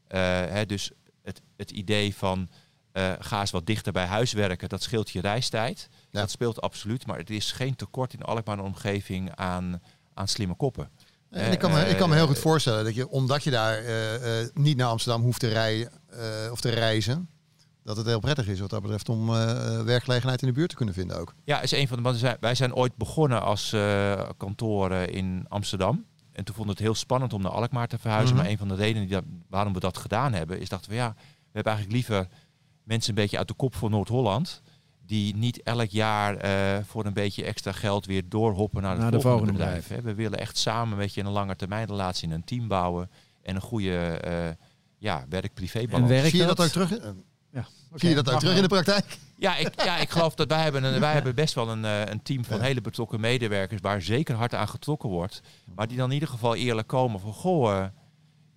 Eh, 0.06 0.20
hè, 0.30 0.66
dus 0.66 0.90
het, 1.22 1.42
het 1.56 1.70
idee 1.70 2.14
van 2.14 2.48
eh, 2.94 3.12
ga 3.18 3.40
eens 3.40 3.50
wat 3.50 3.66
dichter 3.66 3.92
bij 3.92 4.06
huis 4.06 4.32
werken, 4.32 4.68
dat 4.68 4.82
scheelt 4.82 5.10
je 5.10 5.20
reistijd. 5.20 5.88
Ja. 6.10 6.20
Dat 6.20 6.30
speelt 6.30 6.60
absoluut, 6.60 7.06
maar 7.06 7.18
het 7.18 7.30
is 7.30 7.52
geen 7.52 7.76
tekort 7.76 8.12
in 8.12 8.22
Alkmaar 8.22 8.58
en 8.58 8.64
omgeving 8.64 9.34
aan, 9.34 9.82
aan 10.14 10.28
slimme 10.28 10.54
koppen. 10.54 10.90
En 11.34 11.52
ik 11.52 11.58
kan, 11.58 11.72
me, 11.72 11.81
ik 11.81 11.96
kan 11.96 12.08
me 12.08 12.14
heel 12.14 12.26
goed 12.26 12.36
Eh, 12.36 12.42
voorstellen 12.42 12.84
dat 12.84 12.94
je, 12.94 13.08
omdat 13.08 13.44
je 13.44 13.50
daar 13.50 13.78
eh, 13.78 14.40
eh, 14.40 14.48
niet 14.54 14.76
naar 14.76 14.88
Amsterdam 14.88 15.22
hoeft 15.22 15.40
te 15.40 15.48
rijden 15.48 15.90
eh, 16.08 16.52
of 16.52 16.60
te 16.60 16.69
reizen, 16.70 17.28
dat 17.82 17.96
het 17.96 18.06
heel 18.06 18.20
prettig 18.20 18.46
is 18.46 18.60
wat 18.60 18.70
dat 18.70 18.82
betreft 18.82 19.08
om 19.08 19.28
eh, 19.34 19.50
eh, 19.78 19.84
werkgelegenheid 19.84 20.42
in 20.42 20.48
de 20.48 20.54
buurt 20.54 20.70
te 20.70 20.76
kunnen 20.76 20.94
vinden 20.94 21.19
ook. 21.19 21.34
Ja, 21.44 21.60
is 21.60 21.72
een 21.72 21.88
van 21.88 21.96
de. 21.96 22.02
want 22.02 22.20
Wij 22.40 22.54
zijn 22.54 22.75
ooit 22.75 22.96
begonnen 22.96 23.42
als 23.42 23.72
eh, 23.72 24.28
kantoor 24.36 24.90
eh, 24.90 25.06
in 25.14 25.46
Amsterdam. 25.48 26.04
En 26.32 26.44
toen 26.44 26.54
vonden 26.54 26.75
we 26.75 26.81
het 26.81 26.90
heel 26.90 27.00
spannend 27.00 27.32
om 27.32 27.42
naar 27.42 27.52
Alkmaar 27.52 27.88
te 27.88 27.98
verhuizen. 27.98 28.34
Mhm. 28.34 28.42
Maar 28.42 28.52
een 28.52 28.58
van 28.58 28.69
de 28.69 28.75
redenen 28.75 29.02
die 29.08 29.16
dat, 29.16 29.25
waarom 29.48 29.72
we 29.72 29.80
dat 29.80 29.98
gedaan 29.98 30.32
hebben, 30.32 30.60
is 30.60 30.69
dachten 30.69 30.90
we 30.90 30.96
ja, 30.96 31.14
we 31.16 31.50
hebben 31.52 31.72
eigenlijk 31.72 31.92
liever 32.08 32.28
mensen 32.84 33.08
een 33.08 33.22
beetje 33.22 33.38
uit 33.38 33.48
de 33.48 33.54
kop 33.54 33.75
van 33.75 33.90
Noord-Holland. 33.90 34.62
Die 35.06 35.37
niet 35.37 35.62
elk 35.62 35.90
jaar 35.90 36.37
eh, 36.37 36.84
voor 36.84 37.04
een 37.06 37.12
beetje 37.12 37.44
extra 37.44 37.73
geld 37.73 38.06
weer 38.06 38.23
doorhoppen 38.28 38.82
naar 38.82 38.90
het 38.92 39.00
Naar 39.00 39.11
de 39.11 39.20
volgende, 39.20 39.46
volgende 39.46 39.64
bedrijf. 39.64 39.88
Hè. 39.88 40.02
We 40.02 40.14
willen 40.14 40.38
echt 40.38 40.56
samen 40.58 40.96
met 40.99 41.14
je 41.14 41.20
een 41.20 41.30
lange 41.30 41.56
termijn 41.56 41.87
relatie 41.87 42.28
in 42.28 42.34
een 42.34 42.44
team 42.44 42.68
bouwen. 42.68 43.11
En 43.42 43.54
een 43.54 43.61
goede 43.61 43.96
eh 43.96 44.49
ja, 44.99 45.25
werk-privé 45.28 45.78
En 45.78 45.88
balans. 45.90 46.08
werkt 46.08 46.28
Zie 46.28 46.38
je 46.40 46.46
dat, 46.46 46.56
dat? 46.56 46.66
ook 46.66 46.73
terug? 46.73 46.90
Ja. 47.52 47.66
Zie 47.94 48.08
je 48.08 48.14
dat 48.14 48.30
ook 48.30 48.38
terug 48.38 48.56
in 48.56 48.62
de 48.62 48.68
praktijk? 48.68 49.18
Ja, 49.37 49.56
ik, 49.56 49.84
ja, 49.84 49.96
ik 49.96 50.11
geloof 50.11 50.34
dat 50.34 50.49
wij 50.49 50.62
hebben, 50.62 50.84
een, 50.84 51.00
wij 51.00 51.12
hebben 51.18 51.34
best 51.34 51.54
wel 51.54 51.68
een, 51.70 51.84
eh, 51.84 52.00
een 52.04 52.23
team 52.23 52.44
van 52.44 52.56
Ja. 52.56 52.62
hele 52.62 52.80
betrokken 52.80 53.20
medewerkers 53.20 53.80
waar 53.80 54.02
zeker 54.02 54.34
hard 54.34 54.54
aan 54.54 54.68
getrokken 54.68 55.08
wordt. 55.08 55.40
Maar 55.75 55.88
die 55.88 55.96
dan 55.96 56.06
in 56.08 56.14
ieder 56.14 56.28
geval 56.28 56.54
eerlijk 56.54 56.88
komen 56.88 57.20
van 57.20 57.32
goh, 57.32 57.84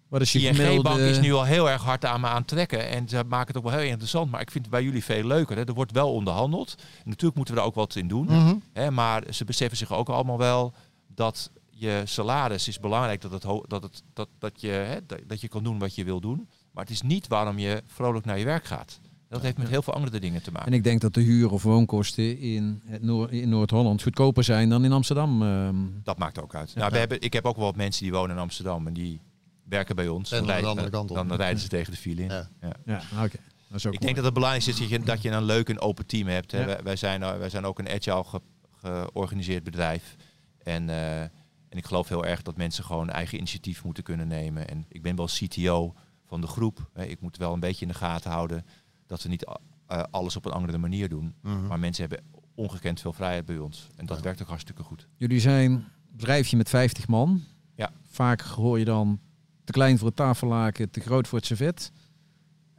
Wat 0.09 0.21
is 0.21 0.31
je 0.31 0.39
ING 0.39 0.55
Bank 0.55 0.67
gemiddelde... 0.67 1.09
is 1.09 1.19
nu 1.19 1.33
al 1.33 1.43
heel 1.43 1.69
erg 1.69 1.83
hard 1.83 2.05
aan 2.05 2.21
me 2.21 2.27
aan 2.27 2.37
het 2.37 2.47
trekken. 2.47 2.89
En 2.89 3.09
ze 3.09 3.23
maken 3.27 3.47
het 3.47 3.57
ook 3.57 3.69
wel 3.69 3.79
heel 3.79 3.89
interessant. 3.89 4.31
Maar 4.31 4.41
ik 4.41 4.51
vind 4.51 4.65
het 4.65 4.73
bij 4.73 4.83
jullie 4.83 5.03
veel 5.03 5.23
leuker. 5.23 5.57
Hè. 5.57 5.63
Er 5.67 5.73
wordt 5.73 5.91
wel 5.91 6.13
onderhandeld. 6.13 6.75
En 6.77 7.09
natuurlijk 7.09 7.35
moeten 7.35 7.53
we 7.53 7.59
daar 7.59 7.69
ook 7.69 7.75
wat 7.75 7.95
in 7.95 8.07
doen. 8.07 8.25
Mhm. 8.25 8.55
Hè, 8.73 8.91
maar 8.91 9.23
ze 9.29 9.45
beseffen 9.45 9.77
zich 9.77 9.93
ook 9.93 10.09
allemaal 10.09 10.37
wel 10.37 10.73
dat 11.07 11.51
je 11.69 12.01
salaris 12.05 12.67
is 12.67 12.79
belangrijk. 12.79 13.21
Dat, 13.21 13.31
het 13.31 13.41
dat, 13.67 13.83
het, 13.83 14.03
dat, 14.13 14.27
dat, 14.39 14.61
je, 14.61 14.67
hè, 14.67 14.97
dat, 15.27 15.41
je 15.41 15.47
kan 15.47 15.63
doen 15.63 15.79
wat 15.79 15.95
je 15.95 16.03
wil 16.03 16.19
doen. 16.19 16.49
Maar 16.71 16.83
het 16.83 16.93
is 16.93 17.01
niet 17.01 17.27
waarom 17.27 17.57
je 17.59 17.83
vrolijk 17.85 18.25
naar 18.25 18.39
je 18.39 18.45
werk 18.45 18.65
gaat. 18.65 18.99
Dat 19.29 19.41
heeft 19.41 19.57
met 19.57 19.69
heel 19.69 19.81
veel 19.81 19.93
andere 19.93 20.19
dingen 20.19 20.43
te 20.43 20.51
maken. 20.51 20.67
En 20.67 20.73
ik 20.77 20.83
denk 20.83 21.01
dat 21.01 21.13
de 21.13 21.21
huur- 21.21 21.51
of 21.51 21.63
woonkosten 21.63 22.39
in, 22.39 22.81
het 22.85 23.01
Noor- 23.01 23.31
in 23.31 23.49
Noord-Holland 23.49 24.01
goedkoper 24.03 24.43
zijn 24.43 24.69
dan 24.69 24.85
in 24.85 24.91
Amsterdam. 24.91 25.41
ehm. 25.41 25.75
Dat 26.03 26.17
maakt 26.17 26.41
ook 26.41 26.55
uit. 26.55 26.75
Nou, 26.75 26.91
we 26.91 26.97
hebben, 26.97 27.21
ik 27.21 27.33
heb 27.33 27.45
ook 27.45 27.55
wel 27.55 27.65
wat 27.65 27.75
mensen 27.75 28.03
die 28.03 28.11
wonen 28.11 28.35
in 28.35 28.41
Amsterdam 28.41 28.87
en 28.87 28.93
die 28.93 29.21
werken 29.69 29.95
bij 29.95 30.07
ons. 30.07 30.31
En 30.31 30.51
aan 30.65 30.75
de 30.75 30.89
kant 30.89 31.09
op. 31.09 31.15
Dan 31.15 31.33
rijden 31.33 31.59
ze 31.61 31.67
tegen 31.67 31.91
de 31.91 31.97
file 31.97 32.21
in. 32.21 32.29
Ja. 32.29 32.49
Ja. 32.61 32.71
ja, 32.85 33.01
oké. 33.23 33.37
Dat 33.67 33.77
is 33.77 33.85
ook 33.85 33.93
Ik 33.93 34.01
denk 34.01 34.15
dat 34.15 34.25
het 34.25 34.33
belangrijk 34.33 34.65
is 34.65 34.77
dat 34.77 34.89
je, 34.89 34.99
dat 34.99 35.21
je 35.21 35.29
een 35.29 35.43
leuk 35.43 35.69
en 35.69 35.79
open 35.79 36.05
team 36.05 36.27
hebt. 36.27 36.51
Hè. 36.51 36.59
Ja. 36.59 36.65
Wij, 36.65 36.83
wij 36.83 36.95
zijn, 36.95 37.23
eh, 37.23 37.37
wij 37.37 37.49
zijn 37.49 37.65
ook 37.65 37.79
een 37.79 37.89
agile 37.89 38.23
ge- 38.23 38.41
georganiseerd 38.81 39.63
bedrijf. 39.63 40.15
En, 40.63 40.89
eh, 40.89 41.21
en 41.21 41.77
ik 41.77 41.85
geloof 41.85 42.07
heel 42.07 42.25
erg 42.25 42.41
dat 42.41 42.57
mensen 42.57 42.83
gewoon 42.83 43.09
eigen 43.09 43.37
initiatief 43.37 43.83
moeten 43.83 44.03
kunnen 44.03 44.27
nemen. 44.27 44.67
En 44.67 44.85
ik 44.89 45.01
ben 45.01 45.15
wel 45.15 45.25
CTO 45.27 45.93
van 46.25 46.41
de 46.41 46.47
groep. 46.47 46.89
Hè. 46.93 47.03
Ik 47.05 47.21
moet 47.21 47.37
wel 47.37 47.53
een 47.53 47.59
beetje 47.59 47.85
in 47.85 47.91
de 47.91 47.97
gaten 47.97 48.31
houden 48.31 48.65
dat 49.07 49.21
we 49.23 49.29
niet 49.29 49.45
eh, 49.87 50.03
alles 50.11 50.35
op 50.35 50.45
een 50.45 50.51
andere 50.51 50.77
manier 50.77 51.09
doen. 51.09 51.35
Mhm. 51.41 51.67
Maar 51.67 51.79
mensen 51.79 52.07
hebben 52.07 52.25
ongekend 52.55 53.01
veel 53.01 53.13
vrijheid 53.13 53.45
bij 53.45 53.57
ons. 53.57 53.87
En 53.95 54.05
dat 54.05 54.17
Ja. 54.17 54.23
werkt 54.23 54.41
ook 54.41 54.47
hartstikke 54.47 54.83
goed. 54.83 55.07
Jullie 55.17 55.39
zijn 55.39 55.71
een 55.71 55.85
bedrijfje 56.11 56.57
met 56.57 56.69
50 56.69 57.07
man. 57.07 57.43
Ja. 57.75 57.91
Vaak 58.09 58.41
hoor 58.41 58.79
je 58.79 58.85
dan 58.85 59.19
te 59.67 59.73
klein 59.73 59.97
voor 59.97 60.07
het 60.07 60.15
tafellaken, 60.15 60.89
te 60.89 60.99
groot 60.99 61.27
voor 61.27 61.37
het 61.37 61.47
servet. 61.47 61.91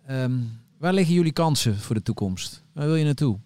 Ehm, 0.07 0.39
waar 0.79 0.93
liggen 0.93 1.15
jullie 1.15 1.33
kansen 1.33 1.79
voor 1.79 1.95
de 1.95 2.03
toekomst? 2.03 2.65
Waar 2.73 2.87
wil 2.87 2.95
je 2.95 3.05
naartoe? 3.05 3.39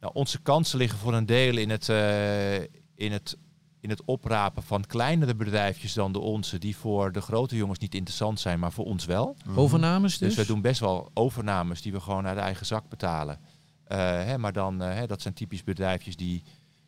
Nou, 0.00 0.14
onze 0.14 0.40
kansen 0.40 0.78
liggen 0.78 0.98
voor 0.98 1.14
een 1.14 1.26
deel 1.26 1.56
in 1.56 1.70
het, 1.70 1.88
eh, 1.88 2.60
in, 2.94 3.12
het, 3.12 3.36
in 3.80 3.90
het 3.90 4.04
oprapen 4.04 4.62
van 4.62 4.86
kleinere 4.86 5.34
bedrijfjes 5.34 5.92
dan 5.92 6.12
de 6.12 6.18
onze, 6.18 6.58
die 6.58 6.76
voor 6.76 7.12
de 7.12 7.20
grote 7.20 7.56
jongens 7.56 7.78
niet 7.78 7.94
interessant 7.94 8.40
zijn, 8.40 8.58
maar 8.58 8.72
voor 8.72 8.84
ons 8.84 9.04
wel. 9.04 9.36
Mhm. 9.46 9.58
Overnames 9.58 10.18
dus? 10.18 10.34
Dus 10.34 10.46
we 10.46 10.52
doen 10.52 10.60
best 10.60 10.80
wel 10.80 11.10
overnames 11.14 11.82
die 11.82 11.92
we 11.92 12.00
gewoon 12.00 12.26
uit 12.26 12.38
eigen 12.38 12.66
zak 12.66 12.88
betalen. 12.88 13.40
Eh, 13.84 13.98
hè, 13.98 14.38
maar 14.38 14.52
dan, 14.52 14.82
eh, 14.82 14.94
hè, 14.94 15.06
dat 15.06 15.22
zijn 15.22 15.34
typisch 15.34 15.64
bedrijfjes 15.64 16.16
die, 16.16 16.42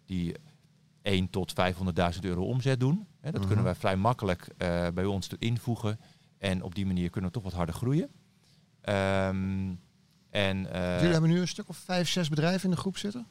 die 0.05 0.35
1 1.03 1.31
tot 1.31 1.53
500.000 1.53 2.25
euro 2.25 2.45
omzet 2.45 2.81
doen. 2.81 3.07
Hè, 3.21 3.31
dat 3.31 3.39
Mhm. 3.39 3.47
kunnen 3.47 3.65
wij 3.65 3.75
vrij 3.75 3.97
makkelijk 3.97 4.49
eh, 4.57 4.87
bij 4.95 5.05
ons 5.05 5.29
invoegen. 5.39 6.01
En 6.39 6.63
op 6.63 6.75
die 6.75 6.87
manier 6.87 7.11
kunnen 7.11 7.31
we 7.31 7.37
toch 7.37 7.45
wat 7.45 7.53
harder 7.53 7.75
groeien. 7.75 8.11
Ehm, 8.81 9.75
en, 10.31 10.73
eh, 10.73 10.95
Jullie 10.97 11.13
hebben 11.13 11.31
nu 11.31 11.41
een 11.41 11.49
stuk 11.49 11.69
of 11.69 11.77
vijf, 11.77 12.09
zes 12.09 12.29
bedrijven 12.29 12.65
in 12.65 12.71
de 12.71 12.81
groep 12.81 12.97
zitten? 12.97 13.27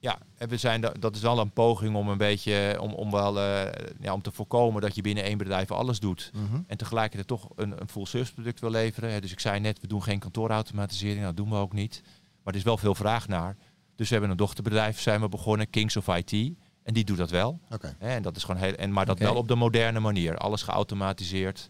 Ja, 0.00 0.18
en 0.36 0.48
we 0.48 0.56
zijn 0.56 0.80
da- 0.80 0.92
dat 1.00 1.16
is 1.16 1.22
wel 1.22 1.38
een 1.38 1.50
poging 1.50 1.96
om 1.96 2.08
een 2.08 2.18
beetje 2.18 2.76
om, 2.80 2.92
om 2.92 3.10
wel 3.10 3.40
eh, 3.40 3.72
ja, 4.00 4.12
om 4.12 4.22
te 4.22 4.30
voorkomen 4.32 4.82
dat 4.82 4.94
je 4.94 5.02
binnen 5.02 5.24
één 5.24 5.38
bedrijf 5.38 5.70
alles 5.70 6.00
doet. 6.00 6.30
Mhm. 6.34 6.60
En 6.66 6.76
tegelijkertijd 6.76 7.26
toch 7.26 7.48
een, 7.56 7.80
een 7.80 7.88
full 7.88 8.04
service 8.04 8.32
product 8.32 8.60
wil 8.60 8.70
leveren. 8.70 9.10
Hè. 9.12 9.20
Dus 9.20 9.32
ik 9.32 9.40
zei 9.40 9.60
net, 9.60 9.80
we 9.80 9.86
doen 9.86 10.02
geen 10.02 10.18
kantoorautomatisering. 10.18 11.20
Nou, 11.20 11.34
dat 11.34 11.44
doen 11.44 11.54
we 11.54 11.60
ook 11.60 11.72
niet. 11.72 12.02
Maar 12.42 12.52
er 12.52 12.58
is 12.58 12.64
wel 12.64 12.76
veel 12.76 12.94
vraag 12.94 13.28
naar. 13.28 13.56
Dus 13.96 14.06
we 14.06 14.12
hebben 14.12 14.30
een 14.30 14.36
dochterbedrijf, 14.36 15.00
zijn 15.00 15.20
we 15.20 15.28
begonnen, 15.28 15.70
Kings 15.70 15.96
of 15.96 16.06
IT. 16.08 16.56
En 16.88 16.94
die 16.94 17.04
doet 17.04 17.16
dat 17.16 17.30
wel. 17.30 17.60
Oké. 17.70 17.96
Hè. 17.98 18.08
En 18.08 18.22
dat 18.22 18.36
is 18.36 18.44
gewoon 18.44 18.60
heel, 18.60 18.72
en, 18.72 18.92
maar 18.92 19.06
dat 19.06 19.18
wel 19.18 19.34
op 19.34 19.48
de 19.48 19.54
moderne 19.54 20.00
manier. 20.00 20.36
Alles 20.36 20.62
geautomatiseerd. 20.62 21.68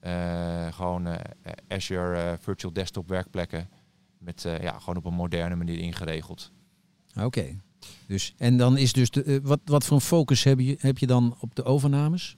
Eh, 0.00 0.72
gewoon 0.72 1.06
eh, 1.06 1.52
Azure 1.68 2.16
eh, 2.16 2.32
Virtual 2.40 2.72
Desktop 2.72 3.08
werkplekken. 3.08 3.68
Met 4.18 4.44
eh, 4.44 4.60
ja, 4.60 4.78
gewoon 4.78 4.96
op 4.96 5.04
een 5.04 5.14
moderne 5.14 5.54
manier 5.54 5.78
ingeregeld. 5.78 6.52
Oké. 7.20 7.60
Dus, 8.06 8.34
en 8.38 8.56
dan 8.56 8.76
is 8.76 8.92
dus 8.92 9.10
de, 9.10 9.40
wat, 9.42 9.60
wat 9.64 9.84
voor 9.84 9.96
een 9.96 10.02
focus 10.02 10.44
heb 10.44 10.60
je, 10.60 10.76
heb 10.78 10.98
je 10.98 11.06
dan 11.06 11.36
op 11.40 11.54
de 11.54 11.64
overnames? 11.64 12.36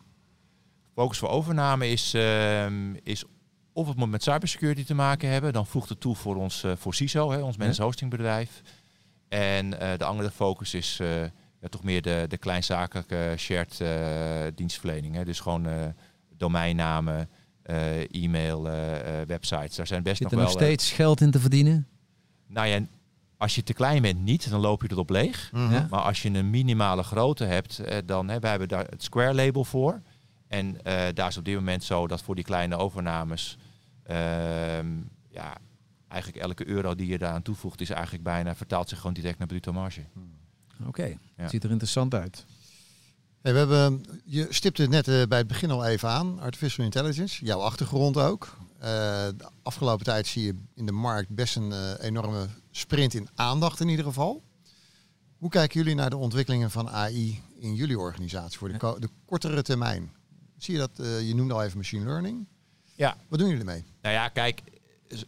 Focus 0.94 1.18
voor 1.18 1.28
overname 1.28 1.88
is, 1.88 2.14
ehm, 2.14 2.94
is 3.02 3.24
of 3.72 3.88
het 3.88 3.96
moet 3.96 4.10
met 4.10 4.22
cybersecurity 4.22 4.84
te 4.84 4.94
maken 4.94 5.28
hebben. 5.28 5.52
Dan 5.52 5.66
voegt 5.66 5.88
het 5.88 6.00
toe 6.00 6.16
voor 6.16 6.36
ons 6.36 6.64
eh, 6.64 6.72
voor 6.76 6.94
CISO, 6.94 7.30
hè, 7.30 7.42
ons 7.42 7.78
hostingbedrijf. 7.78 8.62
En 9.28 9.80
eh, 9.80 9.98
de 9.98 10.04
andere 10.04 10.30
focus 10.30 10.74
is 10.74 10.98
eh, 11.00 11.08
ja, 11.62 11.68
toch 11.68 11.82
meer 11.82 12.02
de, 12.02 12.24
de 12.28 12.38
kleinzakelijke 12.38 13.34
shared 13.36 13.80
eh, 13.80 14.54
dienstverlening. 14.54 15.14
Hè. 15.14 15.24
Dus 15.24 15.40
gewoon 15.40 15.66
eh, 15.66 15.74
domeinnamen, 16.36 17.28
eh, 17.62 18.14
e-mail, 18.24 18.62
websites. 19.26 19.76
Daar 19.76 19.86
zijn 19.86 20.02
best 20.02 20.16
Zit 20.16 20.30
nog 20.30 20.32
er 20.32 20.38
wel... 20.38 20.46
nog 20.46 20.62
steeds 20.62 20.92
geld 20.92 21.20
in 21.20 21.30
te 21.30 21.40
verdienen? 21.40 21.86
nou 22.46 22.66
ja, 22.66 22.80
als 23.36 23.54
je 23.54 23.62
te 23.62 23.72
klein 23.72 24.02
bent 24.02 24.20
niet, 24.20 24.50
dan 24.50 24.60
loop 24.60 24.82
je 24.82 24.88
erop 24.90 25.10
leeg. 25.10 25.50
Mhm. 25.52 25.72
Ja. 25.72 25.86
Maar 25.90 26.00
als 26.00 26.22
je 26.22 26.30
een 26.30 26.50
minimale 26.50 27.02
grootte 27.02 27.44
hebt, 27.44 27.78
eh, 27.78 27.98
dan 28.04 28.28
hè, 28.28 28.38
wij 28.38 28.50
hebben 28.50 28.68
daar 28.68 28.84
het 28.84 29.02
Square 29.02 29.34
label 29.34 29.64
voor. 29.64 30.02
En 30.48 30.84
eh, 30.84 31.02
daar 31.14 31.28
is 31.28 31.36
op 31.36 31.44
dit 31.44 31.54
moment 31.54 31.84
zo 31.84 32.06
dat 32.06 32.22
voor 32.22 32.34
die 32.34 32.44
kleine 32.44 32.76
overnames, 32.76 33.58
ehm, 34.02 34.86
ja, 35.28 35.56
eigenlijk 36.08 36.42
elke 36.42 36.66
euro 36.66 36.94
die 36.94 37.06
je 37.06 37.18
daaraan 37.18 37.42
toevoegt, 37.42 37.80
is 37.80 37.90
eigenlijk 37.90 38.24
bijna 38.24 38.54
vertaalt 38.54 38.88
zich 38.88 38.98
gewoon 38.98 39.14
direct 39.14 39.38
naar 39.38 39.46
bruto 39.46 39.72
marge. 39.72 40.00
Oké, 40.86 41.16
Ja. 41.36 41.48
ziet 41.48 41.64
er 41.64 41.70
interessant 41.70 42.14
uit. 42.14 42.44
Hey, 43.42 43.52
we 43.52 43.58
hebben, 43.58 44.04
je 44.24 44.46
stipte 44.50 44.82
het 44.82 44.90
net 44.90 45.08
eh, 45.08 45.22
bij 45.28 45.38
het 45.38 45.46
begin 45.46 45.70
al 45.70 45.84
even 45.84 46.08
aan, 46.08 46.40
artificial 46.40 46.84
intelligence, 46.84 47.44
jouw 47.44 47.58
achtergrond 47.60 48.16
ook. 48.16 48.56
Eh, 48.78 48.88
de 49.36 49.48
afgelopen 49.62 50.04
tijd 50.04 50.26
zie 50.26 50.42
je 50.44 50.54
in 50.74 50.86
de 50.86 50.92
markt 50.92 51.28
best 51.28 51.56
een 51.56 51.72
eh, 51.72 51.92
enorme 52.00 52.46
sprint 52.70 53.14
in 53.14 53.28
aandacht 53.34 53.80
in 53.80 53.88
ieder 53.88 54.04
geval. 54.04 54.42
Hoe 55.38 55.50
kijken 55.50 55.80
jullie 55.80 55.94
naar 55.94 56.10
de 56.10 56.16
ontwikkelingen 56.16 56.70
van 56.70 56.88
AI 56.90 57.40
in 57.58 57.74
jullie 57.74 57.98
organisatie 57.98 58.58
voor 58.58 58.68
de, 58.72 58.76
ko- 58.78 58.98
de 58.98 59.08
kortere 59.24 59.62
termijn? 59.62 60.12
Zie 60.58 60.74
je 60.74 60.80
dat, 60.80 60.98
eh, 60.98 61.28
je 61.28 61.34
noemde 61.34 61.54
al 61.54 61.62
even 61.62 61.76
machine 61.78 62.04
learning. 62.04 62.46
Ja. 62.96 63.16
Wat 63.28 63.38
doen 63.38 63.48
jullie 63.48 63.64
mee? 63.64 63.84
Nou 64.02 64.14
ja, 64.14 64.28
kijk, 64.28 64.62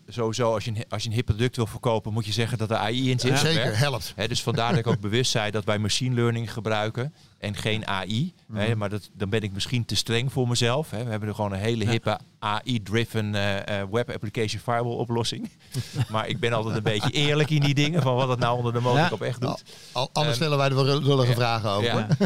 sowieso 0.08 0.54
als 0.54 0.64
je, 0.64 0.70
een, 0.70 0.84
als 0.88 1.02
je 1.02 1.08
een 1.08 1.14
hip 1.14 1.24
product 1.26 1.56
wil 1.56 1.66
verkopen, 1.66 2.12
moet 2.12 2.26
je 2.26 2.32
zeggen 2.32 2.58
dat 2.58 2.70
er 2.70 2.76
AI 2.76 3.10
in 3.10 3.20
zit. 3.20 3.30
Ja, 3.30 3.36
zeker, 3.36 3.78
helpt. 3.78 4.12
Hè, 4.16 4.28
dus 4.28 4.42
vandaar 4.42 4.70
dat 4.70 4.78
ik 4.78 4.86
ook 4.86 5.00
bewust 5.00 5.30
zei 5.30 5.50
dat 5.50 5.64
wij 5.64 5.78
machine 5.78 6.14
learning 6.14 6.52
gebruiken 6.52 7.14
en 7.38 7.56
geen 7.56 7.86
AI. 7.86 8.32
Mhm. 8.46 8.78
maar 8.78 8.88
dat, 8.90 9.10
dan 9.12 9.28
ben 9.28 9.40
ik 9.42 9.52
misschien 9.52 9.84
te 9.84 9.94
streng 9.96 10.32
voor 10.32 10.48
mezelf. 10.48 10.90
We 10.90 10.96
hebben 10.96 11.28
er 11.28 11.34
gewoon 11.34 11.52
een 11.52 11.58
hele 11.58 11.84
Ja. 11.84 11.90
hippe 11.90 12.18
AI-driven 12.38 13.34
eh, 13.34 13.80
eh, 13.80 13.88
web 13.90 14.10
application 14.10 14.60
firewall 14.60 14.96
oplossing. 14.96 15.50
maar 16.12 16.28
ik 16.28 16.40
ben 16.40 16.52
altijd 16.52 16.76
een 16.76 16.82
beetje 16.82 17.10
eerlijk 17.10 17.50
in 17.50 17.60
die 17.60 17.74
dingen 17.74 18.02
van 18.02 18.14
wat 18.14 18.28
het 18.28 18.38
nou 18.38 18.56
onder 18.56 18.72
de 18.72 18.80
motorkap 18.80 19.20
echt 19.22 19.40
doet. 19.40 19.62
Al, 19.92 20.10
anders 20.12 20.26
Ehm, 20.26 20.34
stellen 20.34 20.58
wij 20.58 20.68
er 20.68 20.74
wel 20.74 21.00
lullige 21.02 21.32
vragen 21.34 21.70
over. 21.70 22.06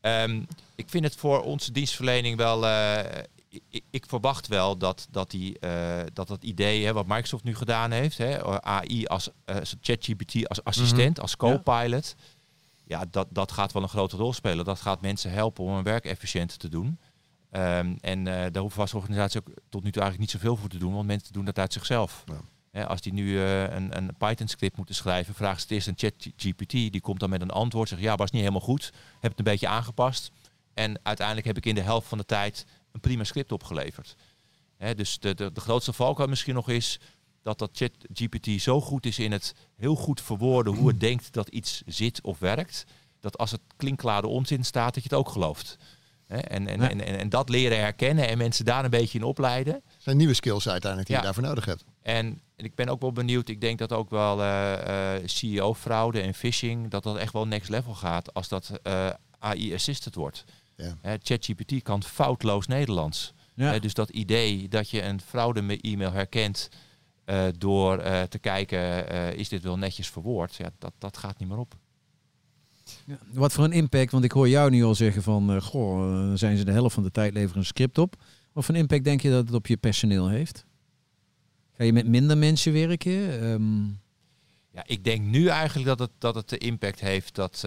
Ehm, 0.00 0.40
ik 0.74 0.88
vind 0.88 1.04
het 1.04 1.16
voor 1.16 1.42
onze 1.42 1.72
dienstverlening 1.72 2.36
wel. 2.36 2.66
eh, 2.66 2.98
ik, 3.50 3.84
ik 3.90 4.06
verwacht 4.06 4.46
wel 4.46 4.76
dat, 4.78 5.06
dat, 5.10 5.30
die, 5.30 5.58
eh, 5.58 6.02
dat 6.12 6.28
het 6.28 6.44
idee, 6.44 6.84
hè, 6.84 6.92
wat 6.92 7.06
Microsoft 7.06 7.44
nu 7.44 7.54
gedaan 7.54 7.90
heeft, 7.90 8.18
hè, 8.18 8.62
AI 8.64 9.06
als 9.06 9.30
eh, 9.44 9.56
ChatGPT 9.80 10.48
als 10.48 10.64
assistent, 10.64 11.20
als 11.20 11.36
co-pilot. 11.36 12.14
Ja, 12.84 13.04
dat, 13.10 13.26
dat 13.30 13.52
gaat 13.52 13.72
wel 13.72 13.82
een 13.82 13.88
grote 13.88 14.16
rol 14.16 14.32
spelen. 14.32 14.64
Dat 14.64 14.80
gaat 14.80 15.00
mensen 15.00 15.30
helpen 15.30 15.64
om 15.64 15.74
hun 15.74 15.82
werk 15.82 16.04
efficiënter 16.04 16.58
te 16.58 16.68
doen. 16.68 16.98
Ehm, 17.50 17.96
en 18.00 18.26
eh 18.26 18.34
daar 18.34 18.62
hoeven 18.62 18.74
we 18.76 18.80
als 18.80 18.94
organisatie 18.94 19.40
ook 19.40 19.54
tot 19.68 19.82
nu 19.82 19.90
toe 19.90 20.02
eigenlijk 20.02 20.32
niet 20.32 20.42
zoveel 20.42 20.56
voor 20.56 20.68
te 20.68 20.78
doen, 20.78 20.94
want 20.94 21.06
mensen 21.06 21.32
doen 21.32 21.44
dat 21.44 21.58
uit 21.58 21.72
zichzelf. 21.72 22.24
Ja. 22.72 22.82
Als 22.82 23.00
die 23.00 23.12
nu 23.12 23.40
een, 23.40 23.96
een 23.96 24.16
Python-script 24.18 24.76
moeten 24.76 24.94
schrijven, 24.94 25.34
vragen 25.34 25.56
ze 25.56 25.62
het 25.62 25.72
eerst 25.72 25.86
een 25.86 25.94
ChatGPT. 25.96 26.70
Die 26.70 27.00
komt 27.00 27.20
dan 27.20 27.30
met 27.30 27.40
een 27.40 27.50
antwoord, 27.50 27.88
zegt 27.88 28.00
ja, 28.00 28.16
was 28.16 28.30
niet 28.30 28.40
helemaal 28.40 28.60
goed. 28.60 28.92
Heb 29.20 29.30
het 29.30 29.38
een 29.38 29.44
beetje 29.44 29.68
aangepast. 29.68 30.30
En 30.74 31.00
uiteindelijk 31.02 31.46
heb 31.46 31.56
ik 31.56 31.66
in 31.66 31.74
de 31.74 31.80
helft 31.80 32.08
van 32.08 32.18
de 32.18 32.24
tijd 32.24 32.66
een 32.92 33.00
prima 33.00 33.24
script 33.24 33.52
opgeleverd. 33.52 34.14
Dus 34.96 35.18
de, 35.18 35.34
de, 35.34 35.52
de 35.52 35.60
grootste 35.60 35.92
valkuil 35.92 36.28
misschien 36.28 36.54
nog 36.54 36.68
is 36.68 36.98
dat 37.42 37.58
dat 37.58 37.70
ChatGPT 37.72 38.60
zo 38.62 38.80
goed 38.80 39.06
is 39.06 39.18
in 39.18 39.32
het 39.32 39.54
heel 39.76 39.94
goed 39.94 40.20
verwoorden 40.20 40.74
hoe 40.74 40.88
het 40.88 41.00
denkt 41.10 41.32
dat 41.32 41.48
iets 41.48 41.82
zit 41.86 42.20
of 42.22 42.38
werkt. 42.38 42.84
Dat 43.20 43.38
als 43.38 43.50
het 43.50 43.60
klinkklare 43.76 44.26
onzin 44.26 44.64
staat, 44.64 44.94
dat 44.94 45.02
je 45.02 45.08
het 45.08 45.18
ook 45.18 45.28
gelooft. 45.28 45.76
En, 46.26 46.42
en, 46.66 46.80
Ja. 46.80 46.90
en, 46.90 47.06
en, 47.06 47.18
en 47.18 47.28
dat 47.28 47.48
leren 47.48 47.78
herkennen 47.78 48.28
en 48.28 48.38
mensen 48.38 48.64
daar 48.64 48.84
een 48.84 48.90
beetje 48.90 49.18
in 49.18 49.24
opleiden. 49.24 49.72
Dat 49.72 49.82
zijn 49.98 50.16
nieuwe 50.16 50.34
skills 50.34 50.68
uiteindelijk 50.68 51.06
die 51.10 51.16
Ja. 51.16 51.22
je 51.22 51.28
daarvoor 51.32 51.48
nodig 51.48 51.64
hebt. 51.64 51.84
En, 52.02 52.40
en 52.56 52.64
ik 52.64 52.74
ben 52.74 52.88
ook 52.88 53.00
wel 53.00 53.12
benieuwd, 53.12 53.48
ik 53.48 53.60
denk 53.60 53.78
dat 53.78 53.92
ook 53.92 54.10
wel 54.10 54.42
eh, 54.42 55.14
eh, 55.16 55.22
CEO-fraude 55.26 56.20
en 56.20 56.34
phishing, 56.34 56.90
dat 56.90 57.02
dat 57.02 57.16
echt 57.16 57.32
wel 57.32 57.46
next 57.46 57.68
level 57.68 57.94
gaat 57.94 58.34
als 58.34 58.48
dat 58.48 58.70
eh, 58.82 59.10
AI-assisted 59.38 60.14
wordt. 60.14 60.44
Ja. 60.80 60.98
Hè, 61.00 61.16
ChatGPT 61.22 61.82
kan 61.82 62.02
foutloos 62.02 62.66
Nederlands. 62.66 63.34
Ja. 63.54 63.78
Dus 63.78 63.94
dat 63.94 64.10
idee 64.10 64.68
dat 64.68 64.90
je 64.90 65.02
een 65.02 65.20
fraude-e-mail 65.20 66.12
herkent 66.12 66.68
eh, 67.24 67.46
door 67.58 67.98
eh, 67.98 68.22
te 68.22 68.38
kijken, 68.38 69.08
eh, 69.08 69.32
is 69.32 69.48
dit 69.48 69.62
wel 69.62 69.78
netjes 69.78 70.08
verwoord? 70.08 70.54
Ja, 70.54 70.70
dat, 70.78 70.92
dat 70.98 71.16
gaat 71.16 71.38
niet 71.38 71.48
meer 71.48 71.58
op. 71.58 71.74
Ja. 73.06 73.18
Wat 73.32 73.52
voor 73.52 73.64
een 73.64 73.72
impact, 73.72 74.12
want 74.12 74.24
ik 74.24 74.32
hoor 74.32 74.48
jou 74.48 74.70
nu 74.70 74.84
al 74.84 74.94
zeggen 74.94 75.22
van, 75.22 75.50
eh, 75.50 75.60
goh, 75.60 76.32
zijn 76.34 76.56
ze 76.56 76.64
de 76.64 76.72
helft 76.72 76.94
van 76.94 77.02
de 77.02 77.10
tijd 77.10 77.32
leveren 77.34 77.58
een 77.58 77.64
script 77.64 77.98
op. 77.98 78.16
Wat 78.52 78.64
voor 78.64 78.74
een 78.74 78.80
impact 78.80 79.04
denk 79.04 79.20
je 79.20 79.30
dat 79.30 79.46
het 79.46 79.54
op 79.54 79.66
je 79.66 79.76
personeel 79.76 80.28
heeft? 80.28 80.64
Ga 81.76 81.84
je 81.84 81.92
met 81.92 82.06
minder 82.06 82.38
mensen 82.38 82.72
werken? 82.72 83.40
Ehm, 83.42 83.84
Ja, 84.72 84.82
ik 84.86 85.04
denk 85.04 85.22
nu 85.26 85.46
eigenlijk 85.46 85.86
dat 85.86 85.98
het, 85.98 86.10
dat 86.18 86.34
het 86.34 86.48
de 86.48 86.58
impact 86.58 87.00
heeft 87.00 87.34
dat. 87.34 87.64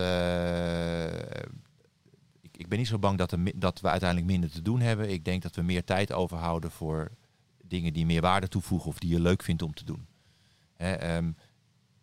Ik, 2.63 2.70
ben 2.70 2.77
niet 2.77 2.88
zo 2.88 3.00
bang 3.00 3.17
dat, 3.17 3.32
er, 3.32 3.60
dat 3.60 3.82
we 3.82 3.88
uiteindelijk 3.88 4.32
minder 4.32 4.51
te 4.51 4.62
doen 4.62 4.79
hebben. 4.79 5.10
Ik 5.10 5.25
denk 5.25 5.41
dat 5.41 5.55
we 5.55 5.62
meer 5.62 5.84
tijd 5.84 6.13
overhouden 6.13 6.72
voor 6.72 7.12
dingen 7.63 7.93
die 7.93 8.05
meer 8.05 8.22
waarde 8.22 8.48
toevoegen 8.48 8.89
of 8.89 9.00
die 9.00 9.10
je 9.10 9.20
leuk 9.20 9.43
vindt 9.43 9.62
om 9.62 9.74
te 9.74 9.86
doen. 9.86 10.08
Hè, 10.74 10.93
ehm, 10.93 11.32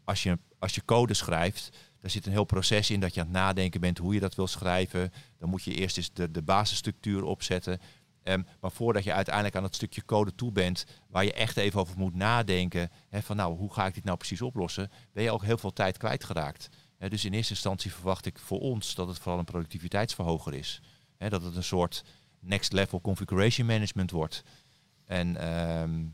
als, 0.04 0.22
je, 0.22 0.38
als 0.58 0.74
je 0.74 0.84
code 0.84 1.14
schrijft, 1.14 1.70
daar 2.00 2.10
zit 2.10 2.26
een 2.26 2.32
heel 2.32 2.44
proces 2.44 2.90
in 2.90 3.00
dat 3.00 3.14
je 3.14 3.20
aan 3.20 3.26
het 3.26 3.36
nadenken 3.36 3.80
bent 3.80 3.98
hoe 3.98 4.14
je 4.14 4.20
dat 4.20 4.34
wil 4.34 4.46
schrijven. 4.46 5.12
Dan 5.38 5.48
moet 5.48 5.62
je 5.62 5.74
eerst 5.74 5.96
eens 5.96 6.12
de, 6.12 6.30
de 6.30 6.42
basisstructuur 6.42 7.22
opzetten. 7.24 7.80
Ehm, 8.22 8.42
maar 8.60 8.72
voordat 8.72 9.04
je 9.04 9.12
uiteindelijk 9.12 9.56
aan 9.56 9.62
het 9.62 9.74
stukje 9.74 10.04
code 10.04 10.34
toe 10.34 10.52
bent, 10.52 10.84
waar 11.08 11.24
je 11.24 11.32
echt 11.32 11.56
even 11.56 11.80
over 11.80 11.98
moet 11.98 12.14
nadenken, 12.14 12.90
hè, 13.08 13.22
van 13.22 13.36
nou, 13.36 13.56
hoe 13.56 13.72
ga 13.72 13.86
ik 13.86 13.94
dit 13.94 14.04
nou 14.04 14.16
precies 14.16 14.42
oplossen, 14.42 14.90
ben 15.12 15.22
je 15.22 15.30
ook 15.30 15.44
heel 15.44 15.58
veel 15.58 15.72
tijd 15.72 15.96
kwijtgeraakt. 15.96 16.68
Dus 17.08 17.24
in 17.24 17.32
eerste 17.32 17.52
instantie 17.52 17.92
verwacht 17.92 18.26
ik 18.26 18.38
voor 18.38 18.60
ons 18.60 18.94
dat 18.94 19.08
het 19.08 19.18
vooral 19.18 19.38
een 19.38 19.44
productiviteitsverhoger 19.44 20.54
is. 20.54 20.80
Dat 21.18 21.42
het 21.42 21.56
een 21.56 21.64
soort 21.64 22.04
next 22.40 22.72
level 22.72 23.00
configuration 23.00 23.66
management 23.66 24.10
wordt. 24.10 24.42
En 25.06 25.36
ehm, 25.36 26.04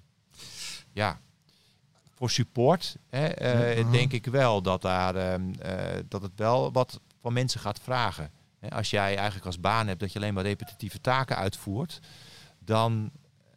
ja, 0.93 1.21
voor 2.15 2.31
support 2.31 2.97
hè, 3.09 3.27
eh, 3.27 3.83
Mhm. 3.83 3.93
denk 3.93 4.13
ik 4.13 4.27
wel 4.27 4.63
dat, 4.63 4.83
daar, 4.83 5.15
ehm, 5.17 5.53
eh, 5.55 6.01
dat 6.09 6.23
het 6.23 6.33
wel 6.37 6.73
wat 6.73 7.01
van 7.21 7.33
mensen 7.33 7.61
gaat 7.61 7.81
vragen. 7.81 8.31
Hè, 8.59 8.71
Als 8.71 8.91
jij 8.91 9.17
eigenlijk 9.17 9.47
als 9.47 9.61
baan 9.61 9.87
hebt 9.87 10.01
dat 10.01 10.13
je 10.13 10.19
alleen 10.19 10.35
maar 10.35 10.45
repetitieve 10.45 11.01
taken 11.01 11.37
uitvoert, 11.37 12.01
dan, 12.59 13.11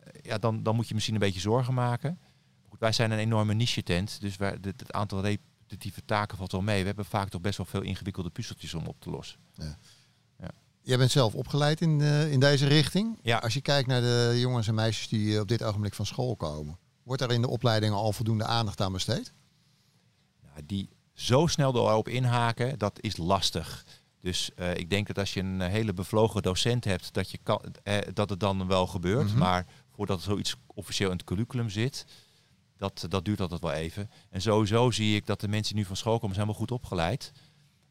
eh, 0.04 0.22
ja, 0.22 0.38
dan, 0.38 0.64
dan 0.64 0.76
moet 0.76 0.88
je 0.88 0.94
misschien 0.94 1.16
een 1.16 1.22
beetje 1.22 1.40
zorgen 1.40 1.74
maken. 1.74 2.20
Goed, 2.70 2.80
wij 2.80 2.92
zijn 2.92 3.12
een 3.12 3.20
enorme 3.20 3.54
niche 3.54 3.84
tent, 3.84 4.22
dus 4.22 4.38
wij, 4.38 4.50
het, 4.50 4.66
het 4.66 4.92
aantal 4.92 5.22
repetitieve 5.70 6.06
taken 6.06 6.38
valt 6.38 6.52
wel 6.52 6.62
mee. 6.62 6.80
We 6.80 6.88
hebben 6.88 7.06
vaak 7.06 7.30
toch 7.30 7.42
best 7.42 7.58
wel 7.58 7.66
veel 7.66 7.82
ingewikkelde 7.82 8.30
puzzeltjes 8.30 8.74
om 8.74 8.88
op 8.88 9.00
te 9.00 9.10
lossen. 9.10 9.40
Jij 10.82 10.98
bent 10.98 11.12
zelf 11.12 11.36
opgeleid 11.36 11.82
in, 11.82 12.02
eh, 12.02 12.32
in 12.32 12.40
deze 12.40 12.68
richting. 12.68 13.20
Ja. 13.22 13.38
Als 13.38 13.54
je 13.54 13.62
kijkt 13.62 13.88
naar 13.88 14.02
de 14.02 14.36
jongens 14.40 14.68
en 14.68 14.76
meisjes 14.76 15.08
die 15.08 15.34
eh, 15.34 15.42
op 15.42 15.48
dit 15.48 15.64
ogenblik 15.64 15.94
van 15.94 16.06
school 16.06 16.36
komen, 16.36 16.78
wordt 17.04 17.22
daar 17.22 17.32
in 17.32 17.42
de 17.42 17.48
opleidingen 17.48 17.96
al 17.96 18.12
voldoende 18.12 18.46
aandacht 18.46 18.82
aan 18.82 18.92
besteed? 18.92 19.34
Nou, 20.42 20.66
die 20.66 20.90
zo 21.14 21.48
snel 21.48 21.76
erop 21.76 22.08
inhaken, 22.08 22.80
dat 22.80 23.02
is 23.02 23.18
lastig. 23.18 23.86
Dus 24.22 24.54
eh, 24.56 24.76
ik 24.76 24.90
denk 24.90 25.08
dat 25.08 25.18
als 25.18 25.34
je 25.34 25.40
een 25.40 25.62
hele 25.62 25.94
bevlogen 25.94 26.42
docent 26.42 26.86
hebt, 26.86 27.14
dat, 27.14 27.32
je 27.32 27.40
kan, 27.44 27.62
eh, 27.84 27.98
dat 28.14 28.30
het 28.30 28.40
dan 28.40 28.68
wel 28.68 28.88
gebeurt. 28.88 29.30
Mhm. 29.30 29.38
Maar 29.38 29.66
voordat 29.96 30.18
er 30.18 30.24
zoiets 30.24 30.56
officieel 30.68 31.12
in 31.12 31.18
het 31.18 31.26
curriculum 31.26 31.70
zit, 31.70 32.06
dat, 32.80 33.06
dat 33.10 33.26
duurt 33.26 33.42
altijd 33.42 33.62
wel 33.62 33.72
even. 33.72 34.10
En 34.30 34.42
sowieso 34.42 34.92
zie 34.92 35.16
ik 35.16 35.26
dat 35.26 35.40
de 35.40 35.48
mensen 35.48 35.74
die 35.74 35.82
nu 35.84 35.88
van 35.88 35.98
school 35.98 36.20
komen, 36.20 36.36
zijn 36.36 36.48
wel 36.48 36.56
goed 36.56 36.72
opgeleid. 36.72 37.32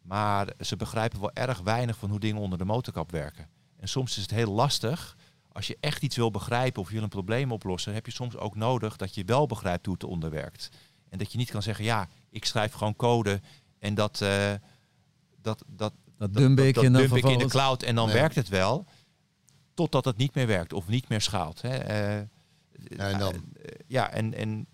Maar 0.02 0.52
ze 0.60 0.76
begrijpen 0.76 1.20
wel 1.20 1.32
erg 1.32 1.60
weinig 1.60 1.96
van 1.96 2.10
hoe 2.10 2.20
dingen 2.20 2.42
onder 2.42 2.58
de 2.58 2.64
motorkap 2.64 3.10
werken. 3.10 3.48
En 3.76 3.88
soms 3.88 4.16
is 4.16 4.22
het 4.22 4.30
heel 4.30 4.52
lastig. 4.52 5.16
Als 5.52 5.66
je 5.66 5.76
echt 5.80 6.02
iets 6.02 6.16
wil 6.16 6.30
begrijpen 6.30 6.82
of 6.82 6.88
je 6.88 6.94
wil 6.94 7.02
een 7.02 7.08
probleem 7.08 7.52
oplossen, 7.52 7.94
heb 7.94 8.06
je 8.06 8.12
soms 8.12 8.36
ook 8.36 8.56
nodig 8.56 8.96
dat 8.96 9.14
je 9.14 9.24
wel 9.24 9.46
begrijpt 9.46 9.84
hoe 9.84 9.94
het 9.94 10.02
eronder 10.02 10.30
werkt. 10.30 10.68
En 11.08 11.18
dat 11.18 11.32
je 11.32 11.38
niet 11.38 11.50
kan 11.50 11.62
zeggen, 11.62 11.84
ja, 11.84 12.08
ik 12.30 12.44
schrijf 12.44 12.72
gewoon 12.72 12.96
code 12.96 13.40
en 13.78 13.94
dat, 13.94 14.20
eh, 14.20 14.52
dat, 15.42 15.64
dat, 15.66 15.92
Dat 16.16 16.34
dump 16.34 16.58
ik 16.58 16.74
dat 16.74 16.82
dump 16.84 17.16
ik 17.16 17.24
in 17.24 17.38
de 17.38 17.46
cloud 17.46 17.82
en 17.82 17.94
dan 17.94 18.08
werkt 18.12 18.34
het 18.34 18.48
wel. 18.48 18.86
Totdat 19.74 20.04
het 20.04 20.16
niet 20.16 20.34
meer 20.34 20.46
werkt 20.46 20.72
of 20.72 20.88
niet 20.88 21.08
meer 21.08 21.20
schaalt. 21.20 21.62
Hè. 21.62 21.76
Eh, 21.76 22.26
Ja, 22.96 23.08
en 23.10 23.18
dan? 23.18 23.34
eh, 23.34 23.40
ja, 23.86 24.10
en, 24.10 24.34
en 24.34 24.66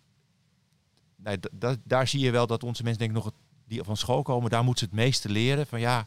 nee, 1.24 1.38
daar 1.84 2.08
zie 2.08 2.20
je 2.20 2.30
wel 2.30 2.46
dat 2.46 2.62
onze 2.62 2.82
mensen 2.82 3.00
denk 3.00 3.10
ik 3.10 3.16
nog 3.16 3.26
het, 3.26 3.34
die 3.66 3.82
van 3.82 3.96
school 3.96 4.22
komen, 4.22 4.50
daar 4.50 4.64
moeten 4.64 4.88
ze 4.88 4.94
het 4.94 5.04
meeste 5.04 5.28
leren. 5.28 5.66
Van 5.66 5.80
ja, 5.80 6.06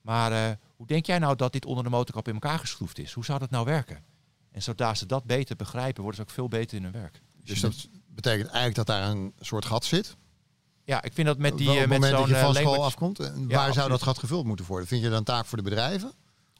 maar 0.00 0.32
eh, 0.32 0.56
hoe 0.76 0.86
denk 0.86 1.06
jij 1.06 1.18
nou 1.18 1.36
dat 1.36 1.52
dit 1.52 1.64
onder 1.64 1.84
de 1.84 1.90
motorkap 1.90 2.28
in 2.28 2.34
elkaar 2.34 2.58
geschroefd 2.58 2.98
is? 2.98 3.12
Hoe 3.12 3.24
zou 3.24 3.38
dat 3.38 3.50
nou 3.50 3.64
werken? 3.64 4.04
En 4.50 4.62
zodra 4.62 4.94
ze 4.94 5.06
dat 5.06 5.24
beter 5.24 5.56
begrijpen, 5.56 6.02
worden 6.02 6.20
ze 6.20 6.26
ook 6.26 6.34
veel 6.34 6.48
beter 6.48 6.76
in 6.76 6.82
hun 6.82 6.92
werk. 6.92 7.20
Dus 7.44 7.60
dat 7.60 7.88
betekent 8.06 8.46
eigenlijk 8.46 8.74
dat 8.74 8.86
daar 8.86 9.10
een 9.10 9.32
soort 9.40 9.64
gat 9.64 9.84
zit. 9.84 10.16
Ja, 10.84 11.02
ik 11.02 11.12
vind 11.12 11.26
dat 11.26 11.38
met 11.38 11.58
die 11.58 11.66
Wel 11.66 11.76
op 11.76 11.82
eh, 11.82 11.90
het 11.90 11.90
met 11.90 12.00
moment 12.00 12.18
zo'n 12.18 12.28
dat 12.28 12.38
je 12.38 12.44
van 12.44 12.56
eh, 12.56 12.62
school 12.62 12.84
afkomt. 12.84 13.18
En 13.18 13.44
Ja, 13.48 13.56
waar 13.56 13.72
zou 13.72 13.88
dat 13.88 14.02
gat 14.02 14.18
gevuld 14.18 14.44
moeten 14.44 14.66
worden? 14.66 14.88
Vind 14.88 15.02
je 15.02 15.08
dan 15.08 15.18
een 15.18 15.24
taak 15.24 15.46
voor 15.46 15.58
de 15.58 15.64
bedrijven? 15.64 16.12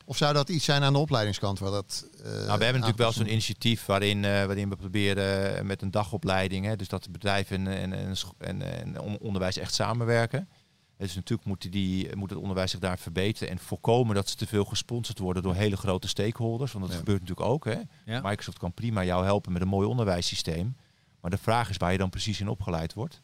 Of 0.06 0.16
zou 0.16 0.32
dat 0.34 0.48
iets 0.48 0.64
zijn 0.64 0.82
aan 0.82 0.92
de 0.92 0.98
opleidingskant? 0.98 1.58
Waar 1.58 1.70
dat, 1.70 2.08
eh, 2.16 2.24
Nou, 2.24 2.34
we 2.44 2.48
hebben 2.50 2.72
natuurlijk 2.72 2.98
wel 2.98 3.12
zo'n 3.12 3.30
initiatief 3.30 3.86
waarin, 3.86 4.24
eh, 4.24 4.30
waarin 4.44 4.68
we 4.68 4.76
proberen 4.76 5.56
eh, 5.56 5.64
met 5.64 5.82
een 5.82 5.90
dagopleiding, 5.90 6.64
hè, 6.66 6.76
dus 6.76 6.88
dat 6.88 7.04
de 7.04 7.10
bedrijven 7.10 7.66
en, 7.66 7.92
en, 7.92 7.92
en, 7.92 8.16
en, 8.38 8.62
en 8.80 9.00
on- 9.00 9.18
onderwijs 9.18 9.56
echt 9.56 9.74
samenwerken. 9.74 10.48
Dus 10.96 11.14
natuurlijk 11.14 11.48
moet, 11.48 11.72
die, 11.72 12.16
moet 12.16 12.30
het 12.30 12.38
onderwijs 12.38 12.70
zich 12.70 12.80
daar 12.80 12.98
verbeteren 12.98 13.48
en 13.48 13.58
voorkomen 13.58 14.14
dat 14.14 14.28
ze 14.28 14.36
te 14.36 14.46
veel 14.46 14.64
gesponsord 14.64 15.18
worden 15.18 15.42
door 15.42 15.54
hele 15.54 15.76
grote 15.76 16.08
stakeholders. 16.08 16.72
Want 16.72 16.84
dat 16.84 16.92
Ja. 16.92 16.98
gebeurt 16.98 17.20
natuurlijk 17.20 17.48
ook. 17.48 17.64
Hè. 17.64 17.80
Ja. 18.04 18.20
Microsoft 18.22 18.58
kan 18.58 18.72
prima 18.72 19.04
jou 19.04 19.24
helpen 19.24 19.52
met 19.52 19.62
een 19.62 19.68
mooi 19.68 19.86
onderwijssysteem. 19.88 20.76
Maar 21.20 21.30
de 21.30 21.38
vraag 21.38 21.70
is 21.70 21.76
waar 21.76 21.92
je 21.92 21.98
dan 21.98 22.10
precies 22.10 22.40
in 22.40 22.48
opgeleid 22.48 22.94
wordt. 22.94 23.20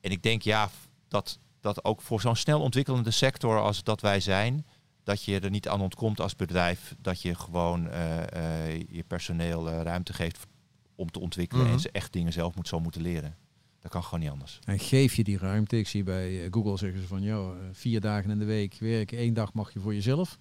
En 0.00 0.10
ik 0.10 0.22
denk 0.22 0.42
ja, 0.42 0.70
dat, 1.08 1.38
dat 1.60 1.84
ook 1.84 2.02
voor 2.02 2.20
zo'n 2.20 2.36
snel 2.36 2.60
ontwikkelende 2.60 3.10
sector 3.10 3.60
als 3.60 3.82
dat 3.82 4.00
wij 4.00 4.20
zijn, 4.20 4.66
dat 5.06 5.22
je 5.22 5.40
er 5.40 5.50
niet 5.50 5.68
aan 5.68 5.80
ontkomt 5.80 6.20
als 6.20 6.36
bedrijf 6.36 6.94
dat 7.00 7.22
je 7.22 7.34
gewoon 7.34 7.88
eh, 7.88 8.72
eh, 8.72 8.80
je 8.90 9.04
personeel 9.06 9.68
eh, 9.70 9.82
ruimte 9.82 10.12
geeft 10.12 10.46
om 10.94 11.10
te 11.10 11.20
ontwikkelen 11.20 11.64
Mhm. 11.64 11.72
en 11.74 11.80
ze 11.80 11.90
echt 11.90 12.12
dingen 12.12 12.32
zelf 12.32 12.54
moet, 12.54 12.68
zo 12.68 12.80
moeten 12.80 13.00
leren. 13.02 13.36
Dat 13.80 13.90
kan 13.90 14.04
gewoon 14.04 14.20
niet 14.20 14.30
anders. 14.30 14.58
En 14.64 14.78
geef 14.78 15.14
je 15.14 15.24
die 15.24 15.38
ruimte. 15.38 15.78
Ik 15.78 15.88
zie 15.88 16.02
bij 16.02 16.48
Google 16.50 16.76
zeggen 16.76 17.00
ze 17.00 17.06
van, 17.06 17.22
joh, 17.22 17.56
vier 17.72 18.00
dagen 18.00 18.30
in 18.30 18.38
de 18.38 18.44
week 18.44 18.76
werken, 18.80 19.18
één 19.18 19.34
dag 19.34 19.52
mag 19.52 19.72
je 19.72 19.80
voor 19.80 19.94
jezelf. 19.94 20.38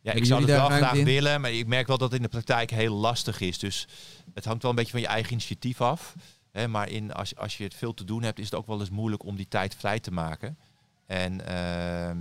Ja, 0.00 0.12
ik 0.12 0.24
zou 0.24 0.40
het 0.40 0.50
wel 0.50 0.66
graag 0.66 0.94
in? 0.94 1.04
willen, 1.04 1.40
maar 1.40 1.52
ik 1.52 1.66
merk 1.66 1.86
wel 1.86 1.98
dat 1.98 2.10
het 2.10 2.16
in 2.16 2.22
de 2.24 2.32
praktijk 2.32 2.70
heel 2.70 2.94
lastig 2.94 3.40
is. 3.40 3.58
Dus 3.58 3.88
het 4.34 4.44
hangt 4.44 4.62
wel 4.62 4.70
een 4.70 4.76
beetje 4.76 4.92
van 4.92 5.00
je 5.00 5.06
eigen 5.06 5.32
initiatief 5.32 5.80
af. 5.80 6.14
Hè, 6.50 6.68
maar 6.68 6.88
in, 6.90 7.12
als, 7.12 7.36
als 7.36 7.56
je 7.56 7.64
het 7.64 7.74
veel 7.74 7.94
te 7.94 8.04
doen 8.04 8.22
hebt, 8.22 8.38
is 8.38 8.44
het 8.44 8.54
ook 8.54 8.66
wel 8.66 8.80
eens 8.80 8.90
moeilijk 8.90 9.24
om 9.24 9.36
die 9.36 9.48
tijd 9.48 9.74
vrij 9.74 10.00
te 10.00 10.10
maken. 10.10 10.58
En 11.06 11.46
ehm, 11.46 12.18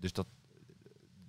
dus 0.00 0.12
dat, 0.12 0.26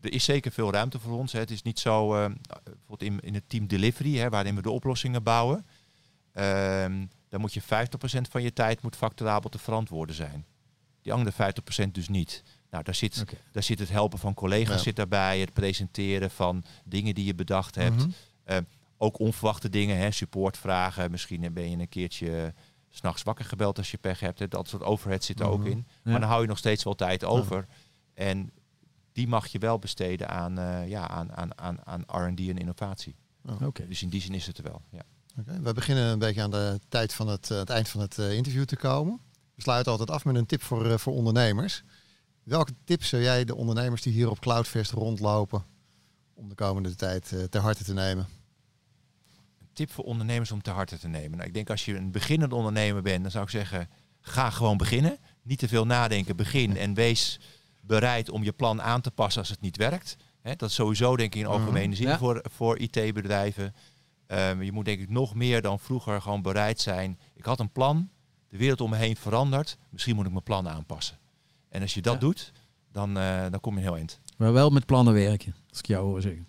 er 0.06 0.14
is 0.14 0.24
zeker 0.24 0.52
veel 0.52 0.72
ruimte 0.72 1.00
voor 1.00 1.18
ons. 1.18 1.32
Hè. 1.32 1.40
Het 1.40 1.52
is 1.52 1.62
niet 1.62 1.80
zo, 1.80 2.16
ehm, 2.16 2.34
bijvoorbeeld 2.64 3.04
in, 3.04 3.20
in 3.20 3.34
het 3.34 3.44
team 3.50 3.68
delivery, 3.68 4.18
hè, 4.18 4.30
waarin 4.30 4.56
we 4.56 4.62
de 4.62 4.72
oplossingen 4.72 5.24
bouwen. 5.24 5.66
ehm, 6.34 7.06
dan 7.30 7.40
moet 7.42 7.54
je 7.54 7.62
50% 7.62 7.66
van 8.30 8.42
je 8.44 8.54
tijd 8.54 8.82
moet 8.82 8.96
facturabel 8.96 9.50
te 9.50 9.58
verantwoorden 9.58 10.16
zijn. 10.16 10.46
Die 11.02 11.14
andere 11.14 11.32
50% 11.32 11.94
dus 11.94 12.08
niet. 12.10 12.44
Nou, 12.70 12.84
daar 12.84 12.96
zit, 12.96 13.24
daar 13.52 13.64
zit 13.64 13.80
het 13.80 13.90
helpen 13.90 14.20
van 14.20 14.34
collega's 14.34 14.76
Ja. 14.76 14.82
zit 14.82 14.96
daarbij, 14.96 15.40
het 15.40 15.54
presenteren 15.54 16.32
van 16.32 16.64
dingen 16.86 17.16
die 17.16 17.26
je 17.26 17.36
bedacht 17.36 17.76
hebt. 17.76 18.08
Mhm. 18.46 18.62
Ook 18.98 19.20
onverwachte 19.20 19.70
dingen, 19.70 19.98
hè, 19.98 20.12
supportvragen. 20.12 21.12
Misschien 21.12 21.54
ben 21.54 21.70
je 21.70 21.78
een 21.78 21.90
keertje 21.90 22.54
s 22.90 22.98
s'nachts 22.98 23.24
wakker 23.24 23.46
gebeld 23.46 23.78
als 23.78 23.92
je 23.92 23.98
pech 23.98 24.20
hebt. 24.20 24.40
Hè. 24.40 24.48
Dat 24.48 24.68
soort 24.68 24.84
overhead 24.84 25.24
zit 25.24 25.40
er 25.40 25.46
ook 25.48 25.60
Mhm. 25.60 25.70
in. 25.70 25.86
Ja. 26.04 26.12
Maar 26.12 26.20
dan 26.20 26.30
hou 26.30 26.42
je 26.42 26.48
nog 26.48 26.58
steeds 26.58 26.84
wel 26.84 26.96
tijd 26.96 27.24
over. 27.24 27.66
En 28.14 28.52
die 29.16 29.28
mag 29.28 29.48
je 29.48 29.60
wel 29.60 29.80
besteden 29.80 30.30
aan, 30.30 30.60
eh, 30.60 30.88
ja, 30.88 31.08
aan, 31.08 31.34
aan, 31.34 31.58
aan, 31.58 31.78
aan 31.86 32.28
R&D 32.28 32.40
en 32.40 32.58
innovatie. 32.58 33.16
Oké. 33.62 33.88
Dus 33.88 34.02
in 34.02 34.10
die 34.10 34.22
zin 34.22 34.34
is 34.34 34.48
het 34.48 34.58
er 34.58 34.64
wel. 34.64 34.82
Ja. 34.90 35.02
Oké, 35.40 35.62
We 35.62 35.74
beginnen 35.74 36.04
een 36.04 36.20
beetje 36.20 36.42
aan 36.42 36.52
de 36.52 36.80
tijd 36.90 37.14
van 37.14 37.28
het, 37.28 37.52
eh, 37.52 37.58
het 37.58 37.70
eind 37.70 37.90
van 37.90 38.02
het 38.02 38.20
eh, 38.20 38.34
interview 38.34 38.66
te 38.66 38.76
komen. 38.76 39.20
We 39.56 39.62
sluiten 39.62 39.92
altijd 39.92 40.10
af 40.10 40.26
met 40.26 40.36
een 40.36 40.46
tip 40.46 40.62
voor, 40.62 40.86
eh, 40.86 40.98
voor 40.98 41.14
ondernemers. 41.14 41.84
Welke 42.44 42.74
tips 42.84 43.10
zou 43.10 43.22
jij 43.22 43.46
de 43.46 43.56
ondernemers 43.56 44.02
die 44.02 44.14
hier 44.14 44.30
op 44.30 44.40
Cloudfest 44.40 44.92
rondlopen 44.92 45.66
om 46.34 46.50
de 46.50 46.56
komende 46.56 46.96
tijd 46.96 47.32
eh, 47.32 47.44
ter 47.44 47.62
harte 47.62 47.84
te 47.84 47.94
nemen? 47.94 48.28
Een 49.60 49.70
tip 49.74 49.92
voor 49.92 50.04
ondernemers 50.04 50.52
om 50.52 50.62
te 50.62 50.70
harte 50.70 51.00
te 51.00 51.08
nemen. 51.08 51.32
Nou, 51.38 51.48
ik 51.48 51.54
denk 51.54 51.70
als 51.70 51.86
je 51.86 51.96
een 51.96 52.12
beginnende 52.12 52.56
ondernemer 52.56 53.02
bent, 53.02 53.22
dan 53.22 53.32
zou 53.32 53.44
ik 53.44 53.50
zeggen, 53.50 53.90
ga 54.22 54.50
gewoon 54.50 54.78
beginnen. 54.78 55.18
Niet 55.42 55.60
te 55.60 55.68
veel 55.68 55.86
nadenken, 55.86 56.36
begin 56.36 56.78
en 56.78 56.94
wees 56.94 57.40
bereid 57.88 58.30
om 58.30 58.44
je 58.44 58.52
plan 58.52 58.82
aan 58.82 59.02
te 59.02 59.12
passen 59.12 59.42
als 59.42 59.50
het 59.50 59.62
niet 59.62 59.78
werkt. 59.78 60.18
Hè, 60.42 60.56
dat 60.56 60.70
is 60.70 60.76
sowieso 60.76 61.16
denk 61.16 61.36
ik 61.36 61.42
in 61.42 61.48
algemene 61.48 61.96
zin 61.96 62.08
Ja. 62.08 62.18
voor, 62.18 62.42
voor 62.52 62.78
IT-bedrijven. 62.78 63.76
Ehm, 64.28 64.62
je 64.62 64.72
moet 64.72 64.86
denk 64.86 65.00
ik 65.02 65.10
nog 65.10 65.36
meer 65.36 65.62
dan 65.62 65.80
vroeger 65.80 66.22
gewoon 66.22 66.42
bereid 66.42 66.80
zijn. 66.80 67.20
Ik 67.34 67.46
had 67.46 67.60
een 67.60 67.72
plan, 67.72 68.10
de 68.50 68.58
wereld 68.58 68.82
om 68.82 68.90
me 68.90 68.96
heen 68.96 69.16
verandert. 69.16 69.78
Misschien 69.90 70.16
moet 70.16 70.26
ik 70.26 70.32
mijn 70.32 70.44
plan 70.44 70.70
aanpassen. 70.70 71.18
En 71.70 71.82
als 71.82 71.94
je 71.94 72.02
dat 72.02 72.14
Ja. 72.14 72.20
doet, 72.20 72.52
dan, 72.92 73.18
eh, 73.18 73.42
dan 73.52 73.60
kom 73.60 73.74
je 73.74 73.78
een 73.80 73.86
heel 73.86 73.96
eind. 73.96 74.20
Maar 74.38 74.54
wel 74.54 74.70
met 74.70 74.86
plannen 74.86 75.14
werken, 75.14 75.56
als 75.70 75.80
ik 75.80 75.86
jou 75.88 76.06
hoor 76.06 76.22
zeggen. 76.22 76.48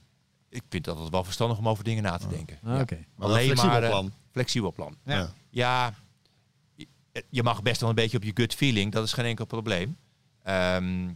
Ik 0.48 0.62
vind 0.68 0.84
dat 0.84 0.98
het 0.98 1.08
wel 1.10 1.24
verstandig 1.24 1.58
om 1.58 1.68
over 1.68 1.84
dingen 1.84 2.02
na 2.02 2.16
te 2.16 2.28
denken. 2.28 2.58
Ah, 2.64 2.74
Ja. 2.74 2.80
Oké. 2.80 3.04
Maar 3.16 3.26
Alleen 3.28 3.44
flexibel 3.44 3.70
maar, 3.72 3.82
eh, 3.82 3.88
plan. 3.88 4.12
Flexibel 4.30 4.72
plan. 4.72 4.96
Ja. 5.04 5.32
Ja, 5.50 5.94
je- 6.74 6.86
je 7.30 7.42
mag 7.42 7.62
best 7.62 7.80
wel 7.80 7.88
een 7.88 7.94
beetje 7.94 8.16
op 8.16 8.22
je 8.22 8.30
gut 8.34 8.54
feeling. 8.54 8.92
Dat 8.92 9.04
is 9.04 9.12
geen 9.12 9.24
enkel 9.24 9.44
probleem. 9.44 9.96
Ehm, 10.42 11.08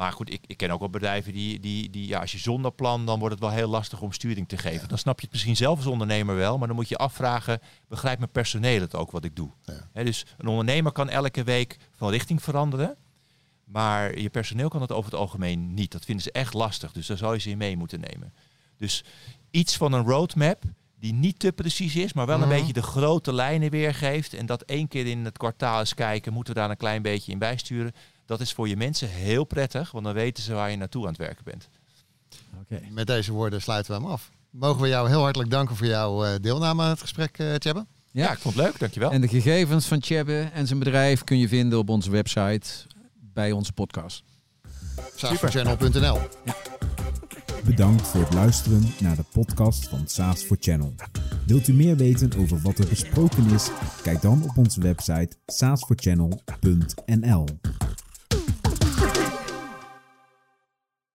maar 0.00 0.12
goed, 0.12 0.32
ik, 0.32 0.40
ik 0.46 0.56
ken 0.56 0.70
ook 0.70 0.78
wel 0.80 0.90
bedrijven 0.90 1.32
die, 1.32 1.60
die, 1.60 1.90
die, 1.90 2.06
ja, 2.08 2.20
als 2.20 2.32
je 2.32 2.38
zonder 2.38 2.72
plan, 2.72 3.06
dan 3.06 3.18
wordt 3.18 3.34
het 3.34 3.42
wel 3.44 3.52
heel 3.52 3.68
lastig 3.68 4.00
om 4.00 4.12
sturing 4.12 4.48
te 4.48 4.56
geven. 4.56 4.88
Dan 4.88 4.98
snap 4.98 5.16
je 5.18 5.22
het 5.22 5.32
misschien 5.32 5.56
zelf 5.56 5.76
als 5.76 5.86
ondernemer 5.86 6.36
wel, 6.36 6.58
maar 6.58 6.66
dan 6.66 6.76
moet 6.76 6.88
je 6.88 6.96
afvragen, 6.96 7.60
begrijpt 7.88 8.18
mijn 8.18 8.30
personeel 8.30 8.80
het 8.80 8.94
ook 8.94 9.10
wat 9.10 9.24
ik 9.24 9.36
doe? 9.36 9.50
Ja. 9.64 10.02
Dus 10.02 10.26
een 10.38 10.46
ondernemer 10.46 10.92
kan 10.92 11.08
elke 11.08 11.42
week 11.44 11.76
van 11.96 12.10
richting 12.10 12.42
veranderen, 12.42 12.96
maar 13.64 14.18
je 14.18 14.30
personeel 14.30 14.68
kan 14.68 14.80
het 14.80 14.92
over 14.92 15.10
het 15.10 15.20
algemeen 15.20 15.74
niet. 15.74 15.92
Dat 15.92 16.04
vinden 16.04 16.24
ze 16.24 16.32
echt 16.32 16.54
lastig, 16.54 16.92
dus 16.92 17.06
daar 17.06 17.16
zou 17.16 17.34
je 17.34 17.40
ze 17.40 17.50
in 17.50 17.58
mee 17.58 17.76
moeten 17.76 18.00
nemen. 18.00 18.32
Dus 18.76 19.04
iets 19.50 19.76
van 19.76 19.92
een 19.92 20.04
roadmap 20.04 20.62
die 20.98 21.12
niet 21.12 21.38
te 21.38 21.52
precies 21.52 21.96
is, 21.96 22.12
maar 22.12 22.26
wel 22.26 22.40
een 22.42 22.48
Mhm. 22.48 22.56
beetje 22.58 22.72
de 22.72 22.82
grote 22.82 23.32
lijnen 23.32 23.70
weergeeft. 23.70 24.34
En 24.34 24.46
dat 24.46 24.62
één 24.62 24.88
keer 24.88 25.06
in 25.06 25.24
het 25.24 25.36
kwartaal 25.38 25.78
eens 25.80 25.94
kijken, 25.94 26.32
moeten 26.32 26.54
we 26.54 26.60
daar 26.60 26.70
een 26.70 26.76
klein 26.76 27.02
beetje 27.02 27.32
in 27.32 27.38
bijsturen. 27.38 27.92
Dat 28.30 28.40
is 28.40 28.52
voor 28.52 28.68
je 28.68 28.76
mensen 28.76 29.08
heel 29.08 29.44
prettig, 29.44 29.90
want 29.90 30.04
dan 30.04 30.14
weten 30.14 30.42
ze 30.42 30.52
waar 30.52 30.70
je 30.70 30.76
naartoe 30.76 31.02
aan 31.02 31.08
het 31.08 31.18
werken 31.18 31.44
bent. 31.44 31.68
Oké. 32.60 32.80
Met 32.90 33.06
deze 33.06 33.32
woorden 33.32 33.62
sluiten 33.62 33.94
we 33.94 34.00
hem 34.00 34.10
af. 34.10 34.30
Mogen 34.50 34.82
we 34.82 34.88
jou 34.88 35.08
heel 35.08 35.22
hartelijk 35.22 35.50
danken 35.50 35.76
voor 35.76 35.86
jouw 35.86 36.24
eh, 36.24 36.34
deelname 36.40 36.82
aan 36.82 36.88
het 36.88 37.00
gesprek, 37.00 37.38
eh 37.38 37.54
Tjebbe? 37.54 37.86
Ja, 38.10 38.24
Ja. 38.24 38.32
ik 38.32 38.38
vond 38.38 38.54
het 38.54 38.64
leuk, 38.64 38.78
dankjewel. 38.78 39.10
En 39.10 39.20
de 39.20 39.28
gegevens 39.28 39.86
van 39.86 40.00
Tjebbe 40.00 40.50
en 40.52 40.66
zijn 40.66 40.78
bedrijf 40.78 41.24
kun 41.24 41.38
je 41.38 41.48
vinden 41.48 41.78
op 41.78 41.88
onze 41.88 42.10
website 42.10 42.68
bij 43.20 43.52
onze 43.52 43.72
podcast. 43.72 44.22
Saasforchannel.nl 45.16 46.18
Bedankt 47.64 48.08
voor 48.08 48.20
het 48.20 48.34
luisteren 48.34 48.92
naar 49.00 49.16
de 49.16 49.24
podcast 49.32 49.88
van 49.88 50.08
SaaS 50.08 50.42
for 50.42 50.56
Channel. 50.60 50.94
Wilt 51.46 51.68
u 51.68 51.72
meer 51.72 51.96
weten 51.96 52.32
over 52.38 52.60
wat 52.60 52.78
er 52.78 52.88
besproken 52.88 53.50
is? 53.50 53.70
Kijk 54.02 54.20
dan 54.22 54.42
op 54.48 54.56
onze 54.56 54.80
website 54.80 55.36
saasforchannel.nl. 55.46 57.44